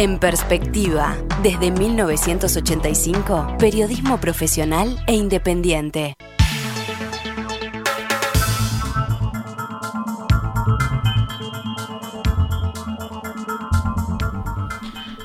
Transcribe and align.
En 0.00 0.18
perspectiva, 0.18 1.14
desde 1.42 1.70
1985, 1.70 3.58
periodismo 3.58 4.18
profesional 4.18 4.96
e 5.06 5.12
independiente. 5.12 6.14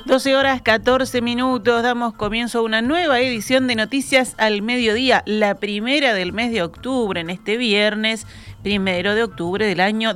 12 0.04 0.36
horas 0.36 0.61
14 0.61 1.21
minutos, 1.21 1.82
damos 1.82 2.14
comienzo 2.14 2.60
a 2.60 2.62
una 2.64 2.82
nueva 2.82 3.21
edición 3.21 3.68
de 3.68 3.76
Noticias 3.76 4.36
al 4.38 4.62
Mediodía, 4.62 5.23
la 5.26 5.55
primera 5.55 6.14
del 6.14 6.34
mes 6.34 6.52
de 6.52 6.64
octubre, 6.64 7.21
en 7.21 7.30
este 7.30 7.55
viernes, 7.55 8.28
primero 8.62 9.16
de 9.16 9.23
octubre 9.23 9.66
del 9.66 9.80
año 9.80 10.14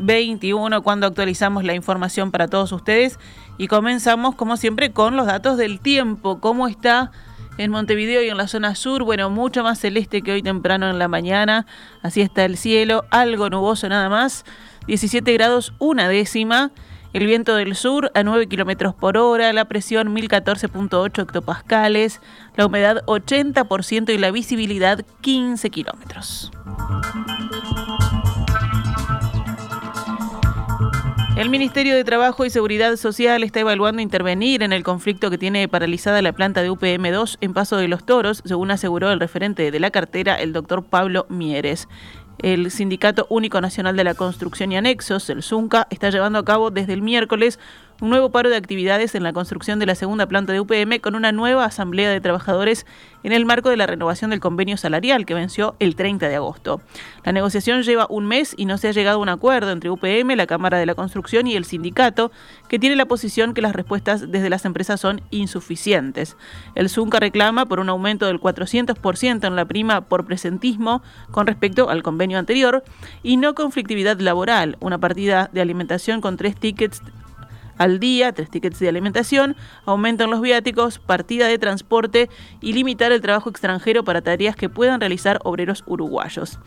2021, 0.00 0.82
cuando 0.82 1.06
actualizamos 1.06 1.64
la 1.64 1.74
información 1.74 2.30
para 2.30 2.48
todos 2.48 2.72
ustedes. 2.72 3.18
Y 3.58 3.68
comenzamos, 3.68 4.34
como 4.34 4.56
siempre, 4.56 4.92
con 4.92 5.16
los 5.16 5.26
datos 5.26 5.56
del 5.56 5.80
tiempo, 5.80 6.40
cómo 6.40 6.66
está 6.66 7.12
en 7.58 7.70
Montevideo 7.70 8.22
y 8.22 8.28
en 8.28 8.36
la 8.36 8.48
zona 8.48 8.74
sur, 8.74 9.04
bueno, 9.04 9.28
mucho 9.28 9.62
más 9.62 9.78
celeste 9.78 10.22
que 10.22 10.32
hoy 10.32 10.42
temprano 10.42 10.88
en 10.88 10.98
la 10.98 11.08
mañana, 11.08 11.66
así 12.02 12.22
está 12.22 12.44
el 12.46 12.56
cielo, 12.56 13.04
algo 13.10 13.50
nuboso 13.50 13.88
nada 13.88 14.08
más, 14.08 14.46
17 14.86 15.30
grados 15.34 15.74
una 15.78 16.08
décima, 16.08 16.70
el 17.12 17.26
viento 17.26 17.54
del 17.56 17.74
sur 17.74 18.12
a 18.14 18.22
9 18.22 18.46
kilómetros 18.46 18.94
por 18.94 19.18
hora, 19.18 19.52
la 19.52 19.66
presión 19.66 20.14
1014.8 20.14 21.22
hectopascales, 21.22 22.20
la 22.56 22.66
humedad 22.66 23.04
80% 23.06 24.14
y 24.14 24.18
la 24.18 24.30
visibilidad 24.30 25.04
15 25.20 25.70
kilómetros. 25.70 26.50
El 31.40 31.48
Ministerio 31.48 31.96
de 31.96 32.04
Trabajo 32.04 32.44
y 32.44 32.50
Seguridad 32.50 32.94
Social 32.96 33.42
está 33.44 33.60
evaluando 33.60 34.02
intervenir 34.02 34.62
en 34.62 34.74
el 34.74 34.82
conflicto 34.82 35.30
que 35.30 35.38
tiene 35.38 35.68
paralizada 35.68 36.20
la 36.20 36.34
planta 36.34 36.60
de 36.60 36.70
UPM2 36.70 37.38
en 37.40 37.54
Paso 37.54 37.78
de 37.78 37.88
los 37.88 38.04
Toros, 38.04 38.42
según 38.44 38.70
aseguró 38.70 39.10
el 39.10 39.20
referente 39.20 39.70
de 39.70 39.80
la 39.80 39.90
cartera, 39.90 40.38
el 40.38 40.52
doctor 40.52 40.84
Pablo 40.84 41.24
Mieres. 41.30 41.88
El 42.42 42.70
Sindicato 42.70 43.26
Único 43.30 43.58
Nacional 43.62 43.96
de 43.96 44.04
la 44.04 44.12
Construcción 44.12 44.70
y 44.70 44.76
Anexos, 44.76 45.30
el 45.30 45.42
ZUNCA, 45.42 45.86
está 45.88 46.10
llevando 46.10 46.38
a 46.38 46.44
cabo 46.44 46.70
desde 46.70 46.92
el 46.92 47.00
miércoles 47.00 47.58
un 48.00 48.08
nuevo 48.08 48.30
paro 48.30 48.48
de 48.48 48.56
actividades 48.56 49.14
en 49.14 49.22
la 49.22 49.32
construcción 49.32 49.78
de 49.78 49.86
la 49.86 49.94
segunda 49.94 50.26
planta 50.26 50.52
de 50.52 50.60
UPM 50.60 51.00
con 51.00 51.14
una 51.14 51.32
nueva 51.32 51.64
asamblea 51.66 52.10
de 52.10 52.20
trabajadores 52.20 52.86
en 53.22 53.32
el 53.32 53.44
marco 53.44 53.68
de 53.68 53.76
la 53.76 53.86
renovación 53.86 54.30
del 54.30 54.40
convenio 54.40 54.78
salarial 54.78 55.26
que 55.26 55.34
venció 55.34 55.76
el 55.78 55.94
30 55.94 56.28
de 56.28 56.36
agosto. 56.36 56.80
La 57.24 57.32
negociación 57.32 57.82
lleva 57.82 58.06
un 58.08 58.26
mes 58.26 58.54
y 58.56 58.64
no 58.64 58.78
se 58.78 58.88
ha 58.88 58.92
llegado 58.92 59.18
a 59.18 59.22
un 59.22 59.28
acuerdo 59.28 59.70
entre 59.70 59.90
UPM, 59.90 60.34
la 60.36 60.46
Cámara 60.46 60.78
de 60.78 60.86
la 60.86 60.94
Construcción 60.94 61.46
y 61.46 61.56
el 61.56 61.66
sindicato, 61.66 62.32
que 62.68 62.78
tiene 62.78 62.96
la 62.96 63.04
posición 63.04 63.52
que 63.52 63.60
las 63.60 63.74
respuestas 63.74 64.30
desde 64.30 64.48
las 64.48 64.64
empresas 64.64 65.00
son 65.00 65.20
insuficientes. 65.30 66.36
El 66.74 66.88
ZUNCA 66.88 67.20
reclama 67.20 67.66
por 67.66 67.80
un 67.80 67.90
aumento 67.90 68.26
del 68.26 68.40
400% 68.40 69.46
en 69.46 69.56
la 69.56 69.66
prima 69.66 70.00
por 70.02 70.24
presentismo 70.24 71.02
con 71.30 71.46
respecto 71.46 71.90
al 71.90 72.02
convenio 72.02 72.38
anterior 72.38 72.82
y 73.22 73.36
no 73.36 73.54
conflictividad 73.54 74.18
laboral, 74.20 74.78
una 74.80 74.98
partida 74.98 75.50
de 75.52 75.60
alimentación 75.60 76.22
con 76.22 76.38
tres 76.38 76.56
tickets 76.56 77.02
al 77.80 77.98
día, 77.98 78.32
tres 78.32 78.50
tickets 78.50 78.78
de 78.78 78.90
alimentación, 78.90 79.56
aumentan 79.86 80.28
los 80.28 80.42
viáticos, 80.42 80.98
partida 80.98 81.48
de 81.48 81.58
transporte 81.58 82.28
y 82.60 82.74
limitar 82.74 83.10
el 83.10 83.22
trabajo 83.22 83.48
extranjero 83.48 84.04
para 84.04 84.20
tareas 84.20 84.54
que 84.54 84.68
puedan 84.68 85.00
realizar 85.00 85.40
obreros 85.44 85.82
uruguayos. 85.86 86.58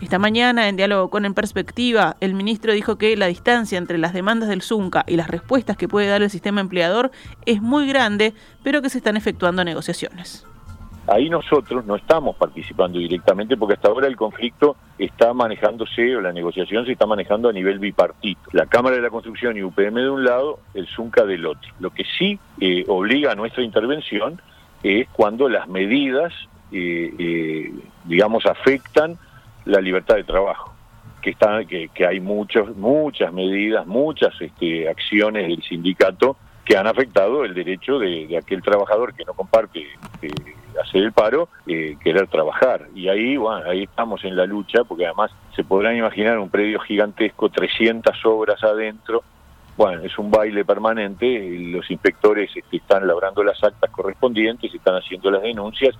Esta 0.00 0.18
mañana, 0.18 0.70
en 0.70 0.76
diálogo 0.76 1.10
con 1.10 1.26
En 1.26 1.34
Perspectiva, 1.34 2.16
el 2.20 2.32
ministro 2.32 2.72
dijo 2.72 2.96
que 2.96 3.14
la 3.18 3.26
distancia 3.26 3.76
entre 3.76 3.98
las 3.98 4.14
demandas 4.14 4.48
del 4.48 4.62
ZUNCA 4.62 5.04
y 5.06 5.16
las 5.16 5.28
respuestas 5.28 5.76
que 5.76 5.88
puede 5.88 6.06
dar 6.06 6.22
el 6.22 6.30
sistema 6.30 6.62
empleador 6.62 7.10
es 7.44 7.60
muy 7.60 7.86
grande, 7.86 8.32
pero 8.62 8.80
que 8.80 8.88
se 8.88 8.96
están 8.96 9.18
efectuando 9.18 9.64
negociaciones. 9.64 10.46
Ahí 11.08 11.28
nosotros 11.28 11.84
no 11.84 11.96
estamos 11.96 12.36
participando 12.36 12.98
directamente 12.98 13.56
porque 13.56 13.74
hasta 13.74 13.88
ahora 13.88 14.06
el 14.06 14.16
conflicto 14.16 14.76
está 14.98 15.34
manejándose, 15.34 16.16
o 16.16 16.20
la 16.20 16.32
negociación 16.32 16.86
se 16.86 16.92
está 16.92 17.06
manejando 17.06 17.48
a 17.48 17.52
nivel 17.52 17.80
bipartito. 17.80 18.40
La 18.52 18.66
Cámara 18.66 18.96
de 18.96 19.02
la 19.02 19.10
Construcción 19.10 19.56
y 19.56 19.62
UPM 19.62 19.94
de 19.94 20.10
un 20.10 20.24
lado, 20.24 20.60
el 20.74 20.86
ZUNCA 20.86 21.24
del 21.24 21.46
otro. 21.46 21.72
Lo 21.80 21.90
que 21.90 22.04
sí 22.18 22.38
eh, 22.60 22.84
obliga 22.86 23.32
a 23.32 23.34
nuestra 23.34 23.64
intervención 23.64 24.40
es 24.84 25.08
cuando 25.08 25.48
las 25.48 25.68
medidas, 25.68 26.32
eh, 26.70 27.12
eh, 27.18 27.72
digamos, 28.04 28.46
afectan 28.46 29.18
la 29.64 29.80
libertad 29.80 30.16
de 30.16 30.24
trabajo. 30.24 30.72
Que, 31.20 31.30
está, 31.30 31.64
que, 31.64 31.88
hay 32.06 32.20
muchos, 32.20 32.76
muchas 32.76 33.32
medidas, 33.32 33.86
muchas 33.86 34.34
este, 34.40 34.88
acciones 34.88 35.46
del 35.48 35.62
sindicato 35.62 36.36
que 36.64 36.76
han 36.76 36.86
afectado 36.86 37.44
el 37.44 37.54
derecho 37.54 37.98
de, 37.98 38.36
aquel 38.36 38.62
trabajador 38.62 39.14
que 39.14 39.24
no 39.24 39.34
comparte 39.34 39.86
hacer 40.80 41.02
el 41.02 41.12
paro, 41.12 41.48
eh, 41.66 41.96
querer 42.02 42.26
trabajar. 42.28 42.88
Y 42.94 43.08
ahí, 43.08 43.36
bueno, 43.36 43.68
ahí 43.68 43.84
estamos 43.84 44.24
en 44.24 44.36
la 44.36 44.46
lucha, 44.46 44.84
porque 44.84 45.06
además 45.06 45.30
se 45.54 45.64
podrán 45.64 45.96
imaginar 45.96 46.38
un 46.38 46.48
predio 46.48 46.80
gigantesco, 46.80 47.48
300 47.48 48.14
obras 48.24 48.62
adentro, 48.62 49.22
bueno, 49.76 50.02
es 50.02 50.18
un 50.18 50.30
baile 50.30 50.64
permanente, 50.64 51.48
los 51.72 51.90
inspectores 51.90 52.50
este, 52.54 52.76
están 52.76 53.06
labrando 53.06 53.42
las 53.42 53.62
actas 53.64 53.90
correspondientes, 53.90 54.74
están 54.74 54.96
haciendo 54.96 55.30
las 55.30 55.42
denuncias, 55.42 55.94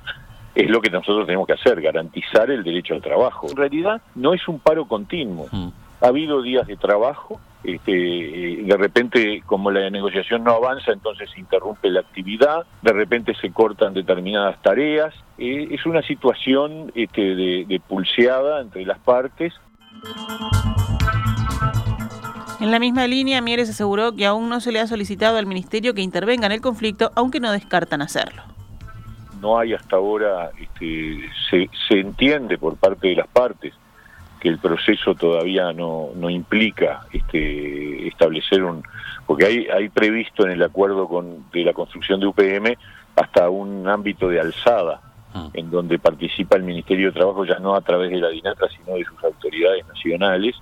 es 0.55 0.69
lo 0.69 0.81
que 0.81 0.91
nosotros 0.91 1.27
tenemos 1.27 1.47
que 1.47 1.55
hacer, 1.55 1.81
garantizar 1.81 2.51
el 2.51 2.63
derecho 2.63 2.95
al 2.95 3.01
trabajo. 3.01 3.47
En 3.49 3.57
realidad 3.57 4.03
no 4.15 4.35
es 4.35 4.47
un 4.47 4.59
paro 4.59 4.87
continuo, 4.87 5.47
mm. 5.51 5.69
Ha 6.03 6.09
habido 6.09 6.43
días 6.43 6.67
de 6.67 6.77
trabajo, 6.77 7.41
este, 7.63 7.93
de 7.93 8.77
repente 8.77 9.41
como 9.47 9.71
la 9.71 9.89
negociación 9.89 10.43
no 10.43 10.53
avanza, 10.53 10.93
entonces 10.93 11.31
se 11.31 11.39
interrumpe 11.39 11.89
la 11.91 12.01
actividad, 12.01 12.67
de 12.83 12.93
repente 12.93 13.35
se 13.41 13.53
cortan 13.53 13.95
determinadas 13.95 14.61
tareas, 14.63 15.15
eh, 15.39 15.69
es 15.71 15.87
una 15.87 16.03
situación 16.03 16.91
este, 16.97 17.23
de, 17.23 17.81
pulseada 17.89 18.61
entre 18.61 18.85
las 18.85 18.99
partes. 18.99 19.55
En 22.61 22.71
la 22.73 22.81
misma 22.81 23.07
línea, 23.07 23.41
Mieres 23.41 23.71
aseguró 23.71 24.13
que 24.13 24.27
aún 24.27 24.49
no 24.49 24.61
se 24.61 24.73
le 24.73 24.81
ha 24.81 24.89
solicitado 24.89 25.39
al 25.39 25.47
Ministerio 25.47 25.95
que 25.95 26.03
intervenga 26.03 26.47
en 26.47 26.53
el 26.53 26.61
conflicto, 26.61 27.13
aunque 27.15 27.39
no 27.39 27.53
descartan 27.53 28.03
hacerlo. 28.03 28.43
No 29.41 29.59
hay 29.59 29.75
hasta 29.75 29.97
ahora, 29.97 30.51
este, 30.61 31.29
se, 31.49 31.71
se 31.89 32.01
entiende 32.01 32.59
por 32.59 32.77
parte 32.77 33.09
de 33.09 33.17
las 33.17 33.29
partes 33.29 33.73
que 34.43 34.49
el 34.49 34.59
proceso 34.59 35.15
todavía 35.15 35.73
no, 35.73 36.09
no 36.17 36.29
implica 36.29 37.07
este, 37.13 38.09
establecer 38.09 38.65
un... 38.65 38.83
porque 39.25 39.47
hay, 39.47 39.67
hay 39.69 39.89
previsto 39.89 40.45
en 40.45 40.51
el 40.51 40.63
acuerdo 40.65 41.07
con, 41.07 41.49
de 41.53 41.65
la 41.65 41.73
construcción 41.73 42.19
de 42.19 42.27
UPM 42.27 42.77
hasta 43.15 43.49
un 43.49 43.87
ámbito 43.87 44.29
de 44.29 44.41
alzada, 44.41 45.01
ah. 45.33 45.49
en 45.55 45.71
donde 45.71 46.01
participa 46.01 46.57
el 46.57 46.65
Ministerio 46.65 47.07
de 47.07 47.13
Trabajo 47.13 47.45
ya 47.45 47.61
no 47.61 47.77
a 47.77 47.83
través 47.83 48.11
de 48.11 48.17
la 48.17 48.31
DINATRA, 48.31 48.67
sino 48.71 48.97
de 48.97 49.05
sus 49.05 49.23
autoridades 49.23 49.87
nacionales, 49.87 50.57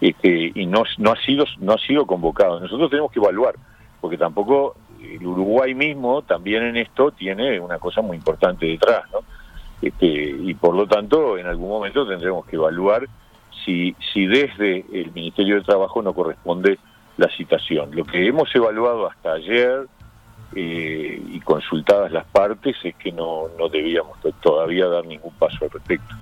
este, 0.00 0.52
y 0.54 0.66
no, 0.66 0.84
no, 0.98 1.10
ha 1.10 1.16
sido, 1.16 1.44
no 1.58 1.72
ha 1.72 1.78
sido 1.78 2.06
convocado. 2.06 2.60
Nosotros 2.60 2.88
tenemos 2.88 3.10
que 3.10 3.18
evaluar, 3.18 3.56
porque 4.00 4.16
tampoco 4.16 4.76
el 5.02 5.26
Uruguay 5.26 5.74
mismo 5.74 6.22
también 6.22 6.62
en 6.62 6.76
esto 6.76 7.10
tiene 7.10 7.58
una 7.58 7.80
cosa 7.80 8.00
muy 8.00 8.16
importante 8.16 8.64
detrás, 8.64 9.10
¿no? 9.12 9.24
Este, 9.80 10.06
y 10.06 10.54
por 10.54 10.74
lo 10.74 10.86
tanto 10.86 11.38
en 11.38 11.46
algún 11.46 11.68
momento 11.68 12.06
tendremos 12.06 12.44
que 12.46 12.56
evaluar 12.56 13.06
si, 13.64 13.94
si 14.12 14.26
desde 14.26 14.84
el 14.92 15.12
Ministerio 15.12 15.56
de 15.56 15.62
Trabajo 15.62 16.02
no 16.02 16.12
corresponde 16.12 16.78
la 17.16 17.28
citación. 17.36 17.94
Lo 17.94 18.04
que 18.04 18.26
hemos 18.26 18.52
evaluado 18.54 19.08
hasta 19.08 19.32
ayer 19.32 19.86
eh, 20.54 21.22
y 21.30 21.40
consultadas 21.40 22.10
las 22.10 22.26
partes 22.26 22.76
es 22.82 22.94
que 22.96 23.12
no, 23.12 23.48
no 23.58 23.68
debíamos 23.68 24.18
todavía 24.40 24.86
dar 24.86 25.04
ningún 25.04 25.32
paso 25.34 25.58
al 25.62 25.70
respecto. 25.70 26.14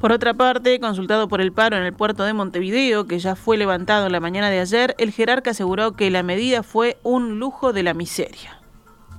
Por 0.00 0.12
otra 0.12 0.34
parte, 0.34 0.78
consultado 0.80 1.28
por 1.28 1.40
el 1.40 1.52
paro 1.52 1.78
en 1.78 1.82
el 1.82 1.94
puerto 1.94 2.24
de 2.24 2.34
Montevideo, 2.34 3.06
que 3.06 3.18
ya 3.18 3.36
fue 3.36 3.56
levantado 3.56 4.04
en 4.04 4.12
la 4.12 4.20
mañana 4.20 4.50
de 4.50 4.60
ayer, 4.60 4.94
el 4.98 5.12
jerarca 5.12 5.52
aseguró 5.52 5.92
que 5.92 6.10
la 6.10 6.22
medida 6.22 6.62
fue 6.62 6.98
un 7.02 7.38
lujo 7.38 7.72
de 7.72 7.84
la 7.84 7.94
miseria 7.94 8.63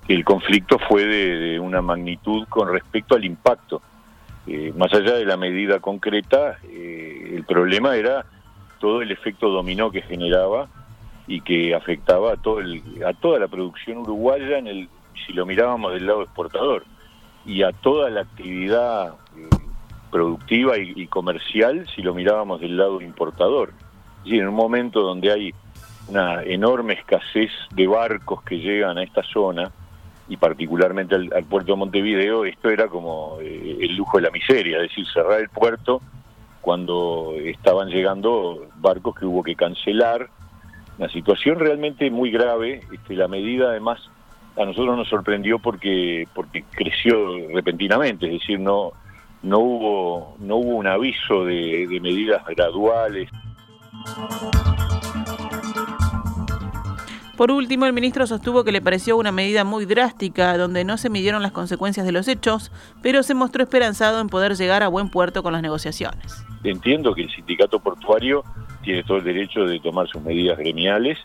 el 0.07 0.24
conflicto 0.24 0.78
fue 0.80 1.06
de, 1.06 1.60
una 1.60 1.81
magnitud 1.81 2.48
con 2.48 2.72
respecto 2.72 3.16
al 3.16 3.25
impacto. 3.25 3.81
Eh, 4.48 4.72
más 4.78 4.94
allá 4.94 5.16
de 5.16 5.25
la 5.25 5.38
medida 5.38 5.80
concreta, 5.80 6.57
eh, 6.63 7.34
el 7.36 7.44
problema 7.44 7.96
era 7.96 8.25
todo 8.80 9.02
el 9.02 9.12
efecto 9.12 9.50
dominó 9.50 9.90
que 9.90 10.02
generaba 10.04 10.68
y 11.28 11.42
que 11.42 11.74
afectaba 11.74 12.34
a, 12.34 12.38
todo 12.38 12.60
a 13.06 13.13
toda 13.13 13.40
la 13.40 13.48
producción 13.48 13.98
uruguaya, 13.98 14.60
en 14.60 14.68
el, 14.68 14.90
si 15.25 15.34
lo 15.34 15.46
mirábamos 15.46 15.94
del 15.94 16.06
lado 16.06 16.22
exportador, 16.22 16.84
y 17.46 17.63
a 17.63 17.72
toda 17.72 18.10
la 18.12 18.22
actividad 18.22 19.16
eh, 19.36 19.50
productiva 20.12 20.78
y, 20.78 21.08
comercial 21.08 21.88
si 21.96 22.01
lo 22.01 22.13
mirábamos 22.13 22.62
del 22.62 22.78
lado 22.78 23.01
importador. 23.01 23.74
Y 24.24 24.40
en 24.40 24.48
un 24.48 24.56
momento 24.56 25.01
donde 25.01 25.31
hay 25.31 25.54
una 26.08 26.44
enorme 26.44 26.94
escasez 26.94 27.51
de 27.72 27.88
barcos 27.88 28.44
que 28.44 28.60
llegan 28.60 28.98
a 28.98 29.04
esta 29.04 29.24
zona, 29.24 29.72
y 30.27 30.38
particularmente 30.38 31.16
al, 31.16 31.44
puerto 31.45 31.74
de 31.74 31.77
Montevideo, 31.77 32.45
esto 32.45 32.69
era 32.69 32.88
como 32.88 33.38
eh, 33.42 33.77
el 33.81 33.95
lujo 33.95 34.18
de 34.18 34.24
la 34.24 34.31
miseria, 34.31 34.77
es 34.77 34.89
decir, 34.89 35.06
cerrar 35.13 35.39
el 35.39 35.50
puerto 35.50 36.01
cuando 36.62 37.33
estaban 37.44 37.89
llegando 37.89 38.68
barcos 38.77 39.16
que 39.16 39.25
hubo 39.25 39.44
que 39.44 39.56
cancelar. 39.56 40.30
Una 40.98 41.10
situación 41.10 41.60
realmente 41.60 42.10
muy 42.10 42.31
grave. 42.31 42.81
Este, 42.92 43.13
la 43.13 43.27
medida, 43.27 43.69
además, 43.69 44.00
a 44.57 44.66
nosotros 44.66 44.98
nos 44.98 45.07
sorprendió 45.07 45.60
porque 45.60 46.27
porque 46.33 46.63
creció 46.72 47.50
repentinamente, 47.54 48.25
es 48.25 48.39
decir, 48.39 48.60
no 48.60 48.94
no 49.44 49.60
hubo 49.60 50.38
no 50.39 50.56
hubo 50.56 50.77
un 50.77 50.88
aviso 50.88 51.45
de, 51.45 51.86
de 51.88 52.00
medidas 52.00 52.44
graduales. 52.48 53.30
Por 57.38 57.52
último, 57.52 57.86
el 57.86 57.92
ministro 57.92 58.26
sostuvo 58.28 58.64
que 58.64 58.72
le 58.72 58.82
pareció 58.82 59.18
una 59.18 59.34
medida 59.34 59.66
muy 59.66 59.86
drástica, 59.86 60.58
donde 60.58 60.86
no 60.86 60.98
se 60.98 61.10
midieron 61.10 61.42
las 61.42 61.52
consecuencias 61.52 62.06
de 62.06 62.14
los 62.14 62.30
hechos, 62.30 62.72
pero 63.02 63.24
se 63.24 63.34
mostró 63.34 63.62
esperanzado 63.62 64.22
en 64.22 64.30
poder 64.30 64.56
llegar 64.56 64.84
a 64.84 64.88
buen 64.88 65.10
puerto 65.10 65.44
con 65.44 65.52
las 65.52 65.62
negociaciones. 65.62 66.46
Entiendo 66.64 67.14
que 67.14 67.24
el 67.24 67.30
sindicato 67.30 67.80
portuario 67.80 68.46
tiene 68.84 69.04
todo 69.04 69.18
el 69.18 69.26
derecho 69.26 69.66
de 69.66 69.82
tomar 69.82 70.08
sus 70.08 70.22
medidas 70.22 70.58
gremiales, 70.58 71.20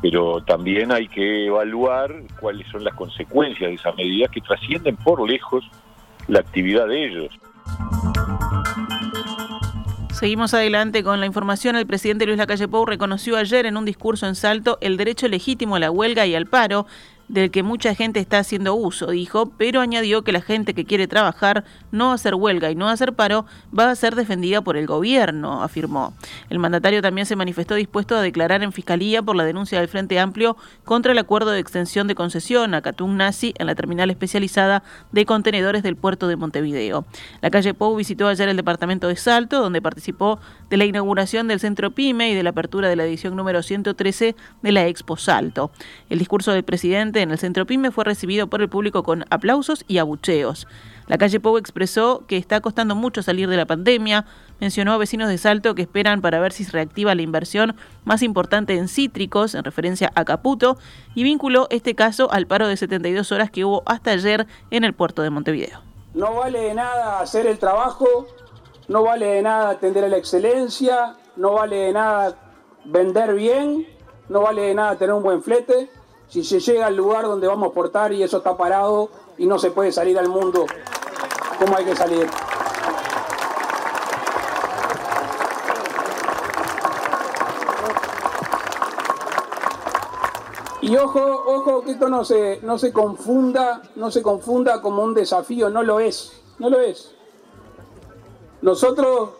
pero 0.00 0.42
también 0.42 0.92
hay 0.92 1.08
que 1.08 1.46
evaluar 1.46 2.10
cuáles 2.40 2.66
son 2.68 2.82
las 2.82 2.94
consecuencias 2.94 3.68
de 3.68 3.74
esas 3.74 3.94
medidas 3.96 4.30
que 4.30 4.40
trascienden 4.40 4.96
por 4.96 5.28
lejos 5.28 5.68
la 6.26 6.40
actividad 6.40 6.86
de 6.86 7.04
ellos. 7.04 7.38
Seguimos 10.20 10.52
adelante 10.52 11.02
con 11.02 11.18
la 11.18 11.24
información. 11.24 11.76
El 11.76 11.86
presidente 11.86 12.26
Luis 12.26 12.36
Lacalle 12.36 12.68
Pou 12.68 12.84
reconoció 12.84 13.38
ayer 13.38 13.64
en 13.64 13.78
un 13.78 13.86
discurso 13.86 14.26
en 14.26 14.34
Salto 14.34 14.76
el 14.82 14.98
derecho 14.98 15.28
legítimo 15.28 15.76
a 15.76 15.80
la 15.80 15.90
huelga 15.90 16.26
y 16.26 16.34
al 16.34 16.44
paro 16.44 16.86
del 17.30 17.52
que 17.52 17.62
mucha 17.62 17.94
gente 17.94 18.18
está 18.18 18.38
haciendo 18.38 18.74
uso, 18.74 19.12
dijo, 19.12 19.52
pero 19.56 19.80
añadió 19.80 20.22
que 20.22 20.32
la 20.32 20.40
gente 20.40 20.74
que 20.74 20.84
quiere 20.84 21.06
trabajar, 21.06 21.64
no 21.92 22.12
hacer 22.12 22.34
huelga 22.34 22.72
y 22.72 22.74
no 22.74 22.88
hacer 22.88 23.12
paro, 23.12 23.46
va 23.76 23.88
a 23.88 23.94
ser 23.94 24.16
defendida 24.16 24.62
por 24.62 24.76
el 24.76 24.86
gobierno, 24.86 25.62
afirmó. 25.62 26.12
El 26.48 26.58
mandatario 26.58 27.02
también 27.02 27.26
se 27.26 27.36
manifestó 27.36 27.76
dispuesto 27.76 28.16
a 28.16 28.20
declarar 28.20 28.64
en 28.64 28.72
fiscalía 28.72 29.22
por 29.22 29.36
la 29.36 29.44
denuncia 29.44 29.78
del 29.78 29.86
Frente 29.86 30.18
Amplio 30.18 30.56
contra 30.84 31.12
el 31.12 31.18
acuerdo 31.18 31.52
de 31.52 31.60
extensión 31.60 32.08
de 32.08 32.16
concesión 32.16 32.74
a 32.74 32.82
Catún 32.82 33.16
Nazi 33.16 33.54
en 33.58 33.68
la 33.68 33.76
terminal 33.76 34.10
especializada 34.10 34.82
de 35.12 35.24
contenedores 35.24 35.84
del 35.84 35.94
puerto 35.94 36.26
de 36.26 36.34
Montevideo. 36.34 37.04
La 37.42 37.50
calle 37.50 37.74
Pou 37.74 37.94
visitó 37.94 38.26
ayer 38.26 38.48
el 38.48 38.56
departamento 38.56 39.06
de 39.06 39.14
Salto, 39.14 39.60
donde 39.60 39.80
participó 39.80 40.40
de 40.68 40.76
la 40.76 40.84
inauguración 40.84 41.46
del 41.46 41.60
centro 41.60 41.92
PYME 41.92 42.30
y 42.30 42.34
de 42.34 42.42
la 42.42 42.50
apertura 42.50 42.88
de 42.88 42.96
la 42.96 43.04
edición 43.04 43.36
número 43.36 43.62
113 43.62 44.34
de 44.62 44.72
la 44.72 44.86
Expo 44.88 45.16
Salto. 45.16 45.70
El 46.08 46.18
discurso 46.18 46.50
del 46.52 46.64
presidente 46.64 47.19
en 47.22 47.30
el 47.30 47.38
centro 47.38 47.66
PYME 47.66 47.90
fue 47.90 48.04
recibido 48.04 48.48
por 48.48 48.62
el 48.62 48.68
público 48.68 49.02
con 49.02 49.24
aplausos 49.30 49.84
y 49.88 49.98
abucheos. 49.98 50.66
La 51.06 51.18
calle 51.18 51.40
Pou 51.40 51.58
expresó 51.58 52.24
que 52.28 52.36
está 52.36 52.60
costando 52.60 52.94
mucho 52.94 53.22
salir 53.22 53.48
de 53.48 53.56
la 53.56 53.66
pandemia, 53.66 54.26
mencionó 54.60 54.92
a 54.92 54.96
vecinos 54.98 55.28
de 55.28 55.38
Salto 55.38 55.74
que 55.74 55.82
esperan 55.82 56.20
para 56.20 56.38
ver 56.38 56.52
si 56.52 56.64
se 56.64 56.70
reactiva 56.70 57.14
la 57.14 57.22
inversión 57.22 57.74
más 58.04 58.22
importante 58.22 58.76
en 58.76 58.86
cítricos, 58.86 59.54
en 59.54 59.64
referencia 59.64 60.12
a 60.14 60.24
Caputo, 60.24 60.78
y 61.14 61.24
vinculó 61.24 61.66
este 61.70 61.94
caso 61.94 62.30
al 62.32 62.46
paro 62.46 62.68
de 62.68 62.76
72 62.76 63.32
horas 63.32 63.50
que 63.50 63.64
hubo 63.64 63.82
hasta 63.86 64.12
ayer 64.12 64.46
en 64.70 64.84
el 64.84 64.94
puerto 64.94 65.22
de 65.22 65.30
Montevideo. 65.30 65.80
No 66.14 66.34
vale 66.34 66.60
de 66.60 66.74
nada 66.74 67.20
hacer 67.20 67.46
el 67.46 67.58
trabajo, 67.58 68.26
no 68.86 69.02
vale 69.02 69.26
de 69.26 69.42
nada 69.42 69.70
atender 69.70 70.04
a 70.04 70.08
la 70.08 70.16
excelencia, 70.16 71.16
no 71.36 71.54
vale 71.54 71.76
de 71.76 71.92
nada 71.92 72.36
vender 72.84 73.34
bien, 73.34 73.86
no 74.28 74.42
vale 74.42 74.62
de 74.62 74.74
nada 74.74 74.96
tener 74.96 75.14
un 75.14 75.22
buen 75.22 75.42
flete, 75.42 75.90
si 76.30 76.44
se 76.44 76.60
llega 76.60 76.86
al 76.86 76.96
lugar 76.96 77.24
donde 77.24 77.48
vamos 77.48 77.64
a 77.64 77.66
exportar 77.66 78.12
y 78.12 78.22
eso 78.22 78.38
está 78.38 78.56
parado 78.56 79.10
y 79.36 79.46
no 79.46 79.58
se 79.58 79.72
puede 79.72 79.90
salir 79.90 80.16
al 80.16 80.28
mundo 80.28 80.64
como 81.58 81.76
hay 81.76 81.84
que 81.84 81.96
salir. 81.96 82.28
Y 90.82 90.96
ojo, 90.96 91.20
ojo 91.20 91.82
que 91.82 91.90
esto 91.90 92.08
no 92.08 92.24
se, 92.24 92.60
no 92.62 92.78
se 92.78 92.92
confunda, 92.92 93.82
no 93.96 94.10
se 94.10 94.22
confunda 94.22 94.80
como 94.80 95.02
un 95.02 95.14
desafío, 95.14 95.68
no 95.68 95.82
lo 95.82 95.98
es, 95.98 96.40
no 96.58 96.70
lo 96.70 96.80
es. 96.80 97.14
Nosotros 98.62 99.30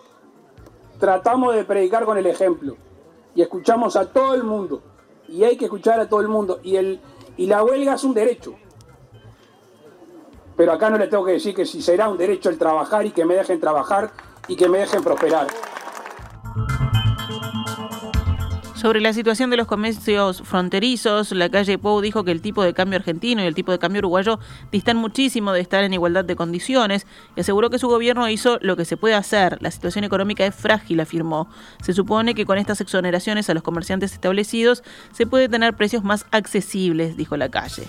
tratamos 0.99 1.55
de 1.55 1.65
predicar 1.65 2.05
con 2.05 2.19
el 2.19 2.27
ejemplo 2.27 2.77
y 3.35 3.43
escuchamos 3.43 3.95
a 3.95 4.07
todo 4.13 4.35
el 4.35 4.43
mundo 4.43 4.83
y 5.31 5.44
hay 5.44 5.56
que 5.56 5.67
escuchar 5.67 6.00
a 6.00 6.09
todo 6.09 6.21
el 6.21 6.29
mundo. 6.29 6.61
Y, 6.62 6.77
el, 6.77 7.00
y 7.37 7.47
la 7.47 7.62
huelga 7.62 7.94
es 7.94 8.05
un 8.05 8.15
derecho. 8.15 8.55
Pero 10.56 10.73
acá 10.73 10.91
no 10.91 10.99
le 10.99 11.06
tengo 11.06 11.25
que 11.25 11.32
decir 11.32 11.55
que 11.55 11.65
si 11.65 11.81
será 11.81 12.09
un 12.09 12.19
derecho 12.19 12.50
el 12.50 12.59
trabajar 12.59 13.06
y 13.06 13.12
que 13.12 13.25
me 13.25 13.35
dejen 13.35 13.61
trabajar 13.61 14.11
y 14.49 14.56
que 14.56 14.69
me 14.69 14.79
dejen 14.79 15.03
prosperar. 15.03 15.47
Sobre 18.81 19.03
la 19.03 19.12
situación 19.12 19.50
de 19.50 19.59
los 19.59 19.67
comercios 19.67 20.41
fronterizos, 20.41 21.32
la 21.32 21.50
calle 21.50 21.77
Pou 21.77 22.00
dijo 22.00 22.25
que 22.25 22.31
el 22.31 22.41
tipo 22.41 22.65
de 22.65 22.73
cambio 22.73 22.99
argentino 22.99 23.43
y 23.43 23.44
el 23.44 23.55
tipo 23.55 23.73
de 23.73 23.79
cambio 23.79 23.99
uruguayo 23.99 24.38
distan 24.73 24.97
muchísimo 24.97 25.53
de 25.53 25.61
estar 25.61 25.85
en 25.85 25.93
igualdad 25.93 26.25
de 26.25 26.35
condiciones 26.35 27.06
y 27.37 27.41
aseguró 27.43 27.69
que 27.69 27.79
su 27.79 27.88
gobierno 27.88 28.27
hizo 28.31 28.56
lo 28.62 28.79
que 28.79 28.87
se 28.87 28.97
puede 28.97 29.15
hacer. 29.15 29.59
La 29.61 29.71
situación 29.71 30.05
económica 30.05 30.47
es 30.47 30.55
frágil, 30.55 30.99
afirmó. 31.00 31.50
Se 31.82 31.93
supone 31.93 32.35
que 32.35 32.47
con 32.47 32.56
estas 32.56 32.81
exoneraciones 32.81 33.50
a 33.50 33.55
los 33.55 33.62
comerciantes 33.62 34.15
establecidos 34.15 34.83
se 35.12 35.26
puede 35.26 35.50
tener 35.50 35.76
precios 35.76 36.03
más 36.03 36.25
accesibles, 36.31 37.19
dijo 37.19 37.37
la 37.37 37.50
calle. 37.50 37.87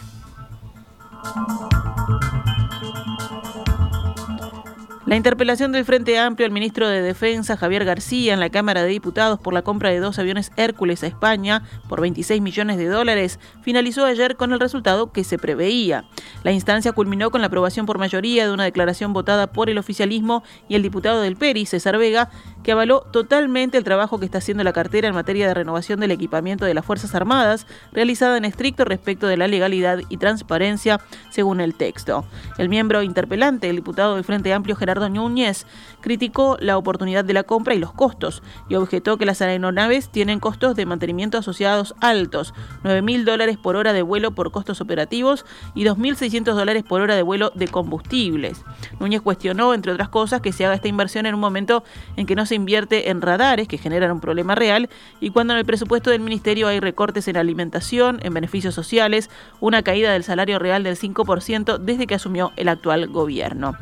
La 5.11 5.17
interpelación 5.17 5.73
del 5.73 5.83
Frente 5.83 6.17
Amplio 6.17 6.45
al 6.45 6.53
ministro 6.53 6.87
de 6.87 7.01
Defensa, 7.01 7.57
Javier 7.57 7.83
García, 7.83 8.33
en 8.33 8.39
la 8.39 8.49
Cámara 8.49 8.81
de 8.81 8.87
Diputados 8.87 9.41
por 9.41 9.53
la 9.53 9.61
compra 9.61 9.89
de 9.89 9.99
dos 9.99 10.17
aviones 10.19 10.53
Hércules 10.55 11.03
a 11.03 11.07
España 11.07 11.63
por 11.89 11.99
26 11.99 12.41
millones 12.41 12.77
de 12.77 12.87
dólares 12.87 13.37
finalizó 13.61 14.05
ayer 14.05 14.37
con 14.37 14.53
el 14.53 14.61
resultado 14.61 15.11
que 15.11 15.25
se 15.25 15.37
preveía. 15.37 16.05
La 16.43 16.53
instancia 16.53 16.93
culminó 16.93 17.29
con 17.29 17.41
la 17.41 17.47
aprobación 17.47 17.85
por 17.85 17.97
mayoría 17.97 18.47
de 18.47 18.53
una 18.53 18.63
declaración 18.63 19.11
votada 19.11 19.51
por 19.51 19.69
el 19.69 19.79
oficialismo 19.79 20.43
y 20.69 20.75
el 20.75 20.81
diputado 20.81 21.19
del 21.19 21.35
PERI, 21.35 21.65
César 21.65 21.97
Vega, 21.97 22.29
que 22.63 22.71
avaló 22.71 23.01
totalmente 23.01 23.77
el 23.77 23.83
trabajo 23.83 24.17
que 24.17 24.23
está 24.23 24.37
haciendo 24.37 24.63
la 24.63 24.71
cartera 24.71 25.09
en 25.09 25.13
materia 25.13 25.45
de 25.45 25.53
renovación 25.53 25.99
del 25.99 26.11
equipamiento 26.11 26.63
de 26.63 26.73
las 26.73 26.85
Fuerzas 26.85 27.15
Armadas, 27.15 27.67
realizada 27.91 28.37
en 28.37 28.45
estricto 28.45 28.85
respeto 28.85 29.27
de 29.27 29.35
la 29.35 29.49
legalidad 29.49 29.99
y 30.07 30.15
transparencia, 30.15 31.01
según 31.31 31.59
el 31.59 31.75
texto. 31.75 32.23
El 32.57 32.69
miembro 32.69 33.03
interpelante, 33.03 33.69
el 33.69 33.75
diputado 33.75 34.15
del 34.15 34.23
Frente 34.23 34.53
Amplio, 34.53 34.77
Gerardo 34.77 35.00
Núñez 35.09 35.65
criticó 36.01 36.57
la 36.59 36.77
oportunidad 36.77 37.25
de 37.25 37.33
la 37.33 37.43
compra 37.43 37.73
y 37.73 37.79
los 37.79 37.93
costos 37.93 38.43
y 38.69 38.75
objetó 38.75 39.17
que 39.17 39.25
las 39.25 39.41
aeronaves 39.41 40.09
tienen 40.09 40.39
costos 40.39 40.75
de 40.75 40.85
mantenimiento 40.85 41.37
asociados 41.37 41.95
altos, 42.01 42.53
9 42.83 43.01
mil 43.01 43.25
dólares 43.25 43.57
por 43.57 43.75
hora 43.75 43.93
de 43.93 44.01
vuelo 44.01 44.31
por 44.31 44.51
costos 44.51 44.81
operativos 44.81 45.45
y 45.75 45.83
2.600 45.83 46.53
dólares 46.53 46.83
por 46.83 47.01
hora 47.01 47.15
de 47.15 47.21
vuelo 47.21 47.51
de 47.55 47.67
combustibles. 47.67 48.63
Núñez 48.99 49.21
cuestionó, 49.21 49.73
entre 49.73 49.91
otras 49.91 50.09
cosas, 50.09 50.41
que 50.41 50.51
se 50.51 50.65
haga 50.65 50.75
esta 50.75 50.87
inversión 50.87 51.25
en 51.25 51.35
un 51.35 51.41
momento 51.41 51.83
en 52.17 52.25
que 52.25 52.35
no 52.35 52.45
se 52.45 52.55
invierte 52.55 53.09
en 53.09 53.21
radares 53.21 53.67
que 53.67 53.77
generan 53.77 54.11
un 54.11 54.19
problema 54.19 54.55
real 54.55 54.89
y 55.19 55.29
cuando 55.29 55.53
en 55.53 55.59
el 55.59 55.65
presupuesto 55.65 56.09
del 56.09 56.21
ministerio 56.21 56.67
hay 56.67 56.79
recortes 56.79 57.27
en 57.27 57.37
alimentación, 57.37 58.19
en 58.23 58.33
beneficios 58.33 58.75
sociales, 58.75 59.29
una 59.59 59.83
caída 59.83 60.11
del 60.11 60.23
salario 60.23 60.59
real 60.59 60.83
del 60.83 60.97
5% 60.97 61.77
desde 61.77 62.07
que 62.07 62.15
asumió 62.15 62.51
el 62.55 62.69
actual 62.69 63.07
gobierno. 63.07 63.75